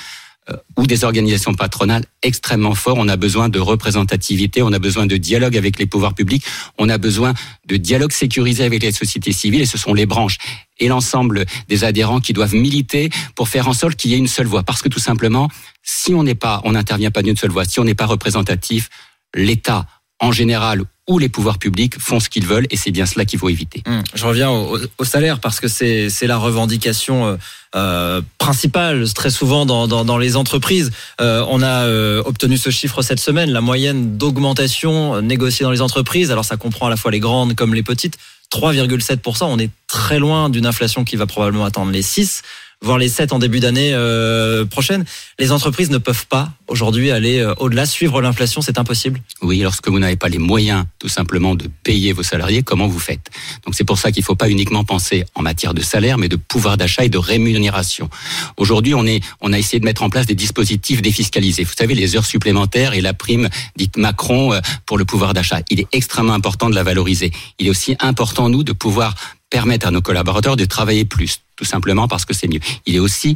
ou 0.76 0.86
des 0.86 1.04
organisations 1.04 1.54
patronales 1.54 2.04
extrêmement 2.22 2.74
forts. 2.74 2.96
On 2.98 3.08
a 3.08 3.16
besoin 3.16 3.48
de 3.48 3.58
représentativité, 3.58 4.62
on 4.62 4.72
a 4.72 4.78
besoin 4.78 5.06
de 5.06 5.16
dialogue 5.16 5.56
avec 5.56 5.78
les 5.78 5.86
pouvoirs 5.86 6.14
publics, 6.14 6.44
on 6.78 6.88
a 6.88 6.98
besoin 6.98 7.34
de 7.66 7.76
dialogue 7.76 8.12
sécurisé 8.12 8.64
avec 8.64 8.82
les 8.82 8.92
sociétés 8.92 9.32
civiles 9.32 9.62
et 9.62 9.66
ce 9.66 9.78
sont 9.78 9.94
les 9.94 10.06
branches 10.06 10.38
et 10.78 10.88
l'ensemble 10.88 11.44
des 11.68 11.84
adhérents 11.84 12.20
qui 12.20 12.32
doivent 12.32 12.54
militer 12.54 13.10
pour 13.34 13.48
faire 13.48 13.68
en 13.68 13.72
sorte 13.72 13.96
qu'il 13.96 14.10
y 14.10 14.14
ait 14.14 14.18
une 14.18 14.28
seule 14.28 14.46
voix. 14.46 14.62
Parce 14.62 14.82
que 14.82 14.88
tout 14.88 15.00
simplement, 15.00 15.48
si 15.82 16.14
on 16.14 16.22
n'est 16.22 16.34
pas, 16.34 16.60
on 16.64 16.72
n'intervient 16.72 17.10
pas 17.10 17.22
d'une 17.22 17.36
seule 17.36 17.50
voix, 17.50 17.64
si 17.64 17.80
on 17.80 17.84
n'est 17.84 17.94
pas 17.94 18.06
représentatif, 18.06 18.88
l'État 19.34 19.86
en 20.20 20.32
général 20.32 20.82
ou 21.08 21.18
les 21.18 21.28
pouvoirs 21.28 21.58
publics 21.58 21.98
font 21.98 22.20
ce 22.20 22.28
qu'ils 22.28 22.46
veulent 22.46 22.66
et 22.70 22.76
c'est 22.76 22.90
bien 22.90 23.06
cela 23.06 23.24
qu'il 23.24 23.38
faut 23.38 23.48
éviter. 23.48 23.82
Hum, 23.86 24.02
Je 24.14 24.26
reviens 24.26 24.50
au, 24.50 25.04
salaire 25.04 25.40
parce 25.40 25.58
que 25.58 25.68
c'est 25.68 26.10
c'est 26.10 26.26
la 26.26 26.36
revendication 26.36 27.26
euh, 27.26 27.36
euh, 27.74 28.20
principale 28.36 29.10
très 29.14 29.30
souvent 29.30 29.64
dans, 29.64 29.88
dans, 29.88 30.04
dans 30.04 30.18
les 30.18 30.36
entreprises. 30.36 30.90
Euh, 31.20 31.44
on 31.48 31.62
a 31.62 31.84
euh, 31.84 32.22
obtenu 32.24 32.58
ce 32.58 32.70
chiffre 32.70 33.00
cette 33.02 33.20
semaine, 33.20 33.50
la 33.50 33.60
moyenne 33.60 34.18
d'augmentation 34.18 35.16
euh, 35.16 35.20
négociée 35.22 35.64
dans 35.64 35.70
les 35.70 35.82
entreprises. 35.82 36.30
Alors 36.30 36.44
ça 36.44 36.56
comprend 36.56 36.86
à 36.86 36.90
la 36.90 36.96
fois 36.96 37.10
les 37.10 37.20
grandes 37.20 37.54
comme 37.54 37.74
les 37.74 37.82
petites. 37.82 38.18
3,7%. 38.52 39.44
On 39.44 39.58
est 39.58 39.70
très 39.86 40.18
loin 40.18 40.48
d'une 40.48 40.66
inflation 40.66 41.04
qui 41.04 41.16
va 41.16 41.26
probablement 41.26 41.66
atteindre 41.66 41.90
les 41.90 42.02
6 42.02 42.42
voire 42.82 42.98
les 42.98 43.08
7 43.08 43.32
en 43.32 43.38
début 43.38 43.60
d'année 43.60 43.90
euh, 43.92 44.64
prochaine. 44.64 45.04
Les 45.38 45.52
entreprises 45.52 45.90
ne 45.90 45.98
peuvent 45.98 46.26
pas 46.26 46.52
aujourd'hui 46.68 47.10
aller 47.10 47.38
euh, 47.38 47.54
au-delà, 47.58 47.86
suivre 47.86 48.22
l'inflation, 48.22 48.60
c'est 48.60 48.78
impossible. 48.78 49.20
Oui, 49.42 49.58
lorsque 49.60 49.88
vous 49.88 49.98
n'avez 49.98 50.16
pas 50.16 50.28
les 50.28 50.38
moyens, 50.38 50.84
tout 50.98 51.08
simplement, 51.08 51.54
de 51.54 51.68
payer 51.82 52.12
vos 52.12 52.22
salariés, 52.22 52.62
comment 52.62 52.86
vous 52.86 52.98
faites? 52.98 53.30
Donc 53.64 53.74
c'est 53.74 53.84
pour 53.84 53.98
ça 53.98 54.12
qu'il 54.12 54.22
ne 54.22 54.26
faut 54.26 54.36
pas 54.36 54.48
uniquement 54.48 54.84
penser 54.84 55.24
en 55.34 55.42
matière 55.42 55.74
de 55.74 55.82
salaire, 55.82 56.18
mais 56.18 56.28
de 56.28 56.36
pouvoir 56.36 56.76
d'achat 56.76 57.04
et 57.04 57.08
de 57.08 57.18
rémunération. 57.18 58.08
Aujourd'hui, 58.56 58.94
on 58.94 59.06
est, 59.06 59.22
on 59.40 59.52
a 59.52 59.58
essayé 59.58 59.80
de 59.80 59.84
mettre 59.84 60.02
en 60.02 60.10
place 60.10 60.26
des 60.26 60.34
dispositifs 60.34 61.02
défiscalisés. 61.02 61.64
Vous 61.64 61.74
savez, 61.76 61.94
les 61.94 62.16
heures 62.16 62.26
supplémentaires 62.26 62.94
et 62.94 63.00
la 63.00 63.14
prime 63.14 63.48
dite 63.76 63.96
Macron 63.96 64.52
euh, 64.52 64.60
pour 64.86 64.98
le 64.98 65.04
pouvoir 65.04 65.34
d'achat. 65.34 65.60
Il 65.70 65.80
est 65.80 65.88
extrêmement 65.92 66.34
important 66.34 66.70
de 66.70 66.74
la 66.74 66.84
valoriser. 66.84 67.32
Il 67.58 67.66
est 67.66 67.70
aussi 67.70 67.96
important, 67.98 68.48
nous, 68.48 68.62
de 68.62 68.72
pouvoir 68.72 69.14
permettre 69.50 69.86
à 69.86 69.90
nos 69.90 70.02
collaborateurs 70.02 70.56
de 70.56 70.64
travailler 70.64 71.04
plus, 71.04 71.40
tout 71.58 71.64
simplement 71.64 72.06
parce 72.06 72.24
que 72.24 72.32
c'est 72.32 72.48
mieux. 72.48 72.60
Il 72.86 72.94
est 72.94 73.00
aussi 73.00 73.34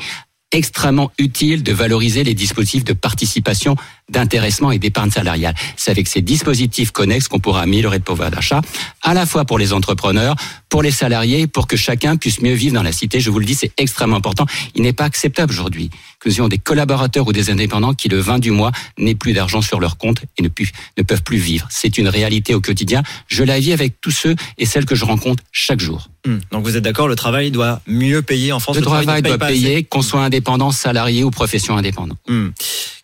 extrêmement 0.52 1.11
utile 1.19 1.62
de 1.62 1.73
valoriser 1.73 2.25
les 2.25 2.35
dispositifs 2.35 2.85
de 2.85 2.93
participation, 2.93 3.75
d'intéressement 4.12 4.71
et 4.71 4.78
d'épargne 4.78 5.11
salariale. 5.11 5.54
C'est 5.76 5.90
avec 5.90 6.07
ces 6.07 6.23
dispositifs 6.23 6.90
connexes 6.92 7.28
qu'on 7.28 7.40
pourra 7.40 7.62
améliorer 7.62 7.99
le 7.99 8.04
pouvoir 8.04 8.31
d'achat, 8.31 8.61
à 9.02 9.14
la 9.14 9.26
fois 9.26 9.45
pour 9.45 9.59
les 9.59 9.73
entrepreneurs, 9.73 10.37
pour 10.69 10.83
les 10.83 10.90
salariés, 10.90 11.47
pour 11.47 11.66
que 11.66 11.76
chacun 11.76 12.16
puisse 12.16 12.40
mieux 12.40 12.54
vivre 12.54 12.75
dans 12.75 12.83
la 12.83 12.92
cité. 12.92 13.21
Je 13.21 13.31
vous 13.31 13.38
le 13.38 13.45
dis, 13.45 13.54
c'est 13.54 13.73
extrêmement 13.78 14.16
important. 14.16 14.47
Il 14.75 14.83
n'est 14.83 14.92
pas 14.92 15.04
acceptable 15.04 15.52
aujourd'hui 15.52 15.90
que 16.21 16.28
nous 16.28 16.37
ayons 16.37 16.49
des 16.49 16.59
collaborateurs 16.59 17.26
ou 17.26 17.33
des 17.33 17.50
indépendants 17.50 17.95
qui, 17.95 18.09
le 18.09 18.21
20 18.21 18.38
du 18.38 18.52
mois, 18.52 18.71
n'aient 18.99 19.14
plus 19.16 19.33
d'argent 19.33 19.61
sur 19.61 19.81
leur 19.81 19.97
compte 19.97 20.23
et 20.38 20.42
ne, 20.42 20.49
pu- 20.49 20.71
ne 20.97 21.02
peuvent 21.02 21.23
plus 21.23 21.38
vivre. 21.38 21.66
C'est 21.71 21.99
une 21.99 22.09
réalité 22.09 22.54
au 22.54 22.61
quotidien. 22.61 23.02
Je 23.26 23.42
la 23.42 23.59
vis 23.59 23.73
avec 23.73 24.00
tous 24.00 24.12
ceux 24.12 24.37
et 24.59 24.64
celles 24.66 24.87
que 24.87 24.95
je 24.95 25.04
rencontre 25.04 25.42
chaque 25.50 25.81
jour. 25.81 26.09
Hum, 26.25 26.38
Donc 26.52 26.62
vous 26.64 26.76
êtes 26.76 26.85
d'accord, 26.85 27.09
le 27.09 27.16
travail 27.16 27.50
doit 27.50 27.81
mieux 27.88 28.23
payer 28.23 28.52
en 28.52 28.61
France. 28.61 28.76
Le 28.76 28.83
travail 28.83 29.07
ne 29.07 29.12
paye 29.14 29.23
doit 29.37 29.47
payer, 29.49 29.83
qu'on 29.85 30.02
soit 30.02 30.23
indépendant, 30.23 30.71
salarié 30.71 31.25
ou 31.25 31.31
profession 31.33 31.76
indépendante. 31.76 32.19
Hum. 32.28 32.52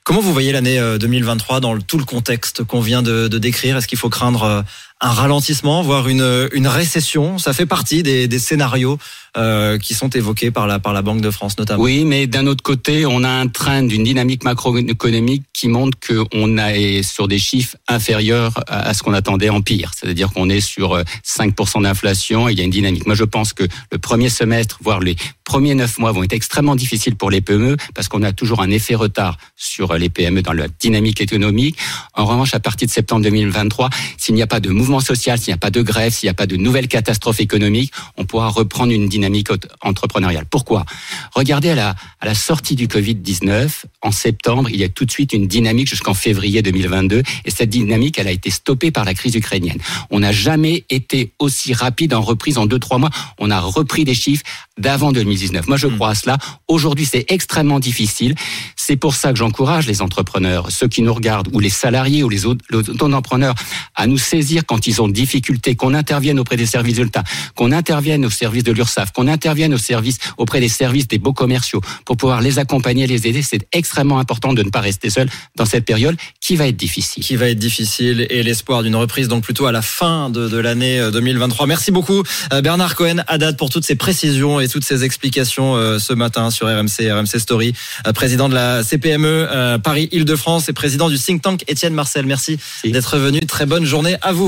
Comment 0.08 0.20
vous 0.22 0.32
voyez 0.32 0.52
l'année 0.52 0.78
euh, 0.78 0.96
2023 0.96 1.60
dans 1.60 1.74
le- 1.74 1.82
tout 1.82 1.98
le 1.98 2.04
contexte 2.06 2.64
qu'on 2.64 2.80
vient 2.80 3.02
de, 3.02 3.28
de 3.28 3.36
décrire? 3.38 3.76
Est-ce 3.76 3.86
qu'il 3.86 3.98
faut 3.98 4.08
craindre 4.08 4.42
euh, 4.44 4.62
un 5.00 5.10
ralentissement, 5.10 5.82
voire 5.82 6.08
une, 6.08 6.48
une 6.52 6.66
récession 6.66 7.38
Ça 7.38 7.52
fait 7.52 7.66
partie 7.66 8.02
des, 8.02 8.26
des 8.26 8.38
scénarios 8.38 8.98
euh, 9.36 9.78
qui 9.78 9.94
sont 9.94 10.08
évoqués 10.08 10.50
par 10.50 10.66
la, 10.66 10.78
par 10.78 10.92
la 10.92 11.02
Banque 11.02 11.20
de 11.20 11.30
France 11.30 11.58
notamment. 11.58 11.82
Oui, 11.82 12.04
mais 12.04 12.26
d'un 12.26 12.46
autre 12.46 12.62
côté, 12.62 13.06
on 13.06 13.22
a 13.22 13.28
un 13.28 13.46
train 13.46 13.82
d'une 13.82 14.02
dynamique 14.02 14.42
macroéconomique 14.42 15.44
qui 15.52 15.68
montre 15.68 15.96
qu'on 16.00 16.58
est 16.58 17.02
sur 17.02 17.28
des 17.28 17.38
chiffres 17.38 17.76
inférieurs 17.86 18.64
à 18.66 18.94
ce 18.94 19.02
qu'on 19.02 19.12
attendait 19.12 19.50
en 19.50 19.60
pire. 19.60 19.92
C'est-à-dire 19.94 20.30
qu'on 20.32 20.48
est 20.48 20.60
sur 20.60 20.94
euh, 20.94 21.04
5% 21.24 21.82
d'inflation 21.82 22.48
et 22.48 22.52
il 22.52 22.58
y 22.58 22.62
a 22.62 22.64
une 22.64 22.70
dynamique. 22.70 23.06
Moi, 23.06 23.14
je 23.14 23.24
pense 23.24 23.52
que 23.52 23.64
le 23.92 23.98
premier 23.98 24.30
semestre, 24.30 24.78
voire 24.82 25.00
les 25.00 25.14
premiers 25.44 25.74
neuf 25.74 25.98
mois 25.98 26.10
vont 26.10 26.24
être 26.24 26.32
extrêmement 26.32 26.74
difficiles 26.74 27.14
pour 27.14 27.30
les 27.30 27.40
PME 27.40 27.76
parce 27.94 28.08
qu'on 28.08 28.22
a 28.22 28.32
toujours 28.32 28.62
un 28.62 28.70
effet 28.70 28.94
retard 28.94 29.36
sur 29.56 29.94
les 29.94 30.08
PME 30.08 30.42
dans 30.42 30.52
la 30.52 30.66
dynamique 30.68 31.20
économique. 31.20 31.76
En 32.14 32.24
revanche, 32.24 32.54
à 32.54 32.60
partir 32.60 32.88
de 32.88 32.92
septembre 32.92 33.22
2023, 33.22 33.90
s'il 34.16 34.34
n'y 34.34 34.42
a 34.42 34.46
pas 34.46 34.60
de 34.60 34.70
mouvement 34.70 34.87
social, 35.00 35.38
s'il 35.38 35.50
n'y 35.50 35.54
a 35.54 35.58
pas 35.58 35.70
de 35.70 35.82
grève, 35.82 36.12
s'il 36.12 36.26
n'y 36.26 36.30
a 36.30 36.34
pas 36.34 36.46
de 36.46 36.56
nouvelles 36.56 36.88
catastrophes 36.88 37.40
économiques, 37.40 37.92
on 38.16 38.24
pourra 38.24 38.48
reprendre 38.48 38.92
une 38.92 39.08
dynamique 39.08 39.48
entrepreneuriale. 39.82 40.46
Pourquoi? 40.50 40.84
Regardez 41.34 41.70
à 41.70 41.74
la, 41.74 41.94
à 42.20 42.26
la 42.26 42.34
sortie 42.34 42.74
du 42.74 42.86
Covid-19, 42.86 43.68
en 44.02 44.10
septembre, 44.12 44.70
il 44.70 44.76
y 44.76 44.84
a 44.84 44.88
tout 44.88 45.04
de 45.04 45.10
suite 45.10 45.32
une 45.32 45.46
dynamique 45.46 45.88
jusqu'en 45.88 46.14
février 46.14 46.62
2022, 46.62 47.22
et 47.44 47.50
cette 47.50 47.70
dynamique, 47.70 48.18
elle 48.18 48.28
a 48.28 48.32
été 48.32 48.50
stoppée 48.50 48.90
par 48.90 49.04
la 49.04 49.14
crise 49.14 49.34
ukrainienne. 49.34 49.78
On 50.10 50.20
n'a 50.20 50.32
jamais 50.32 50.84
été 50.90 51.32
aussi 51.38 51.72
rapide 51.74 52.14
en 52.14 52.20
reprise 52.20 52.58
en 52.58 52.66
deux, 52.66 52.78
trois 52.78 52.98
mois. 52.98 53.10
On 53.38 53.50
a 53.50 53.60
repris 53.60 54.04
des 54.04 54.14
chiffres 54.14 54.44
d'avant 54.78 55.12
2019. 55.12 55.68
Moi, 55.68 55.76
je 55.76 55.88
crois 55.88 56.10
à 56.10 56.14
cela. 56.14 56.38
Aujourd'hui, 56.68 57.06
c'est 57.06 57.26
extrêmement 57.28 57.80
difficile. 57.80 58.34
C'est 58.76 58.96
pour 58.96 59.14
ça 59.14 59.32
que 59.32 59.38
j'encourage 59.38 59.86
les 59.86 60.02
entrepreneurs, 60.02 60.70
ceux 60.70 60.88
qui 60.88 61.02
nous 61.02 61.12
regardent, 61.12 61.48
ou 61.52 61.60
les 61.60 61.70
salariés, 61.70 62.22
ou 62.22 62.28
les 62.28 62.46
autres 62.46 62.64
les 62.70 62.78
auto-entrepreneurs, 62.78 63.54
à 63.94 64.06
nous 64.06 64.18
saisir 64.18 64.62
quand 64.66 64.77
quand 64.78 64.86
ils 64.86 65.02
ont 65.02 65.08
difficulté, 65.08 65.74
qu'on 65.74 65.92
intervienne 65.92 66.38
auprès 66.38 66.56
des 66.56 66.64
services 66.66 66.98
de 66.98 67.02
l'État, 67.02 67.24
qu'on 67.56 67.72
intervienne 67.72 68.24
au 68.24 68.30
service 68.30 68.62
de 68.62 68.70
l'URSSAF, 68.70 69.10
qu'on 69.10 69.26
intervienne 69.26 69.74
au 69.74 69.78
service, 69.78 70.18
auprès 70.36 70.60
des 70.60 70.68
services 70.68 71.08
des 71.08 71.18
beaux 71.18 71.32
commerciaux 71.32 71.80
pour 72.04 72.16
pouvoir 72.16 72.40
les 72.40 72.60
accompagner, 72.60 73.08
les 73.08 73.26
aider. 73.26 73.42
C'est 73.42 73.66
extrêmement 73.72 74.20
important 74.20 74.52
de 74.52 74.62
ne 74.62 74.70
pas 74.70 74.80
rester 74.80 75.10
seul 75.10 75.28
dans 75.56 75.64
cette 75.64 75.84
période 75.84 76.16
qui 76.40 76.54
va 76.54 76.68
être 76.68 76.76
difficile. 76.76 77.24
Qui 77.24 77.34
va 77.34 77.48
être 77.48 77.58
difficile 77.58 78.24
et 78.30 78.44
l'espoir 78.44 78.84
d'une 78.84 78.94
reprise 78.94 79.26
donc 79.26 79.42
plutôt 79.42 79.66
à 79.66 79.72
la 79.72 79.82
fin 79.82 80.30
de, 80.30 80.48
de 80.48 80.58
l'année 80.58 81.10
2023. 81.12 81.66
Merci 81.66 81.90
beaucoup 81.90 82.22
Bernard 82.62 82.94
Cohen 82.94 83.24
Haddad 83.26 83.56
pour 83.56 83.70
toutes 83.70 83.84
ces 83.84 83.96
précisions 83.96 84.60
et 84.60 84.68
toutes 84.68 84.84
ces 84.84 85.02
explications 85.02 85.74
ce 85.98 86.12
matin 86.12 86.52
sur 86.52 86.68
RMC, 86.68 87.10
RMC 87.10 87.40
Story, 87.40 87.72
président 88.14 88.48
de 88.48 88.54
la 88.54 88.84
CPME 88.84 89.80
Paris-Île-de-France 89.82 90.68
et 90.68 90.72
président 90.72 91.08
du 91.08 91.18
think 91.18 91.42
tank 91.42 91.64
Étienne 91.66 91.94
Marcel. 91.94 92.26
Merci 92.26 92.58
d'être 92.84 93.18
venu. 93.18 93.40
Très 93.40 93.66
bonne 93.66 93.84
journée 93.84 94.16
à 94.22 94.30
vous. 94.32 94.36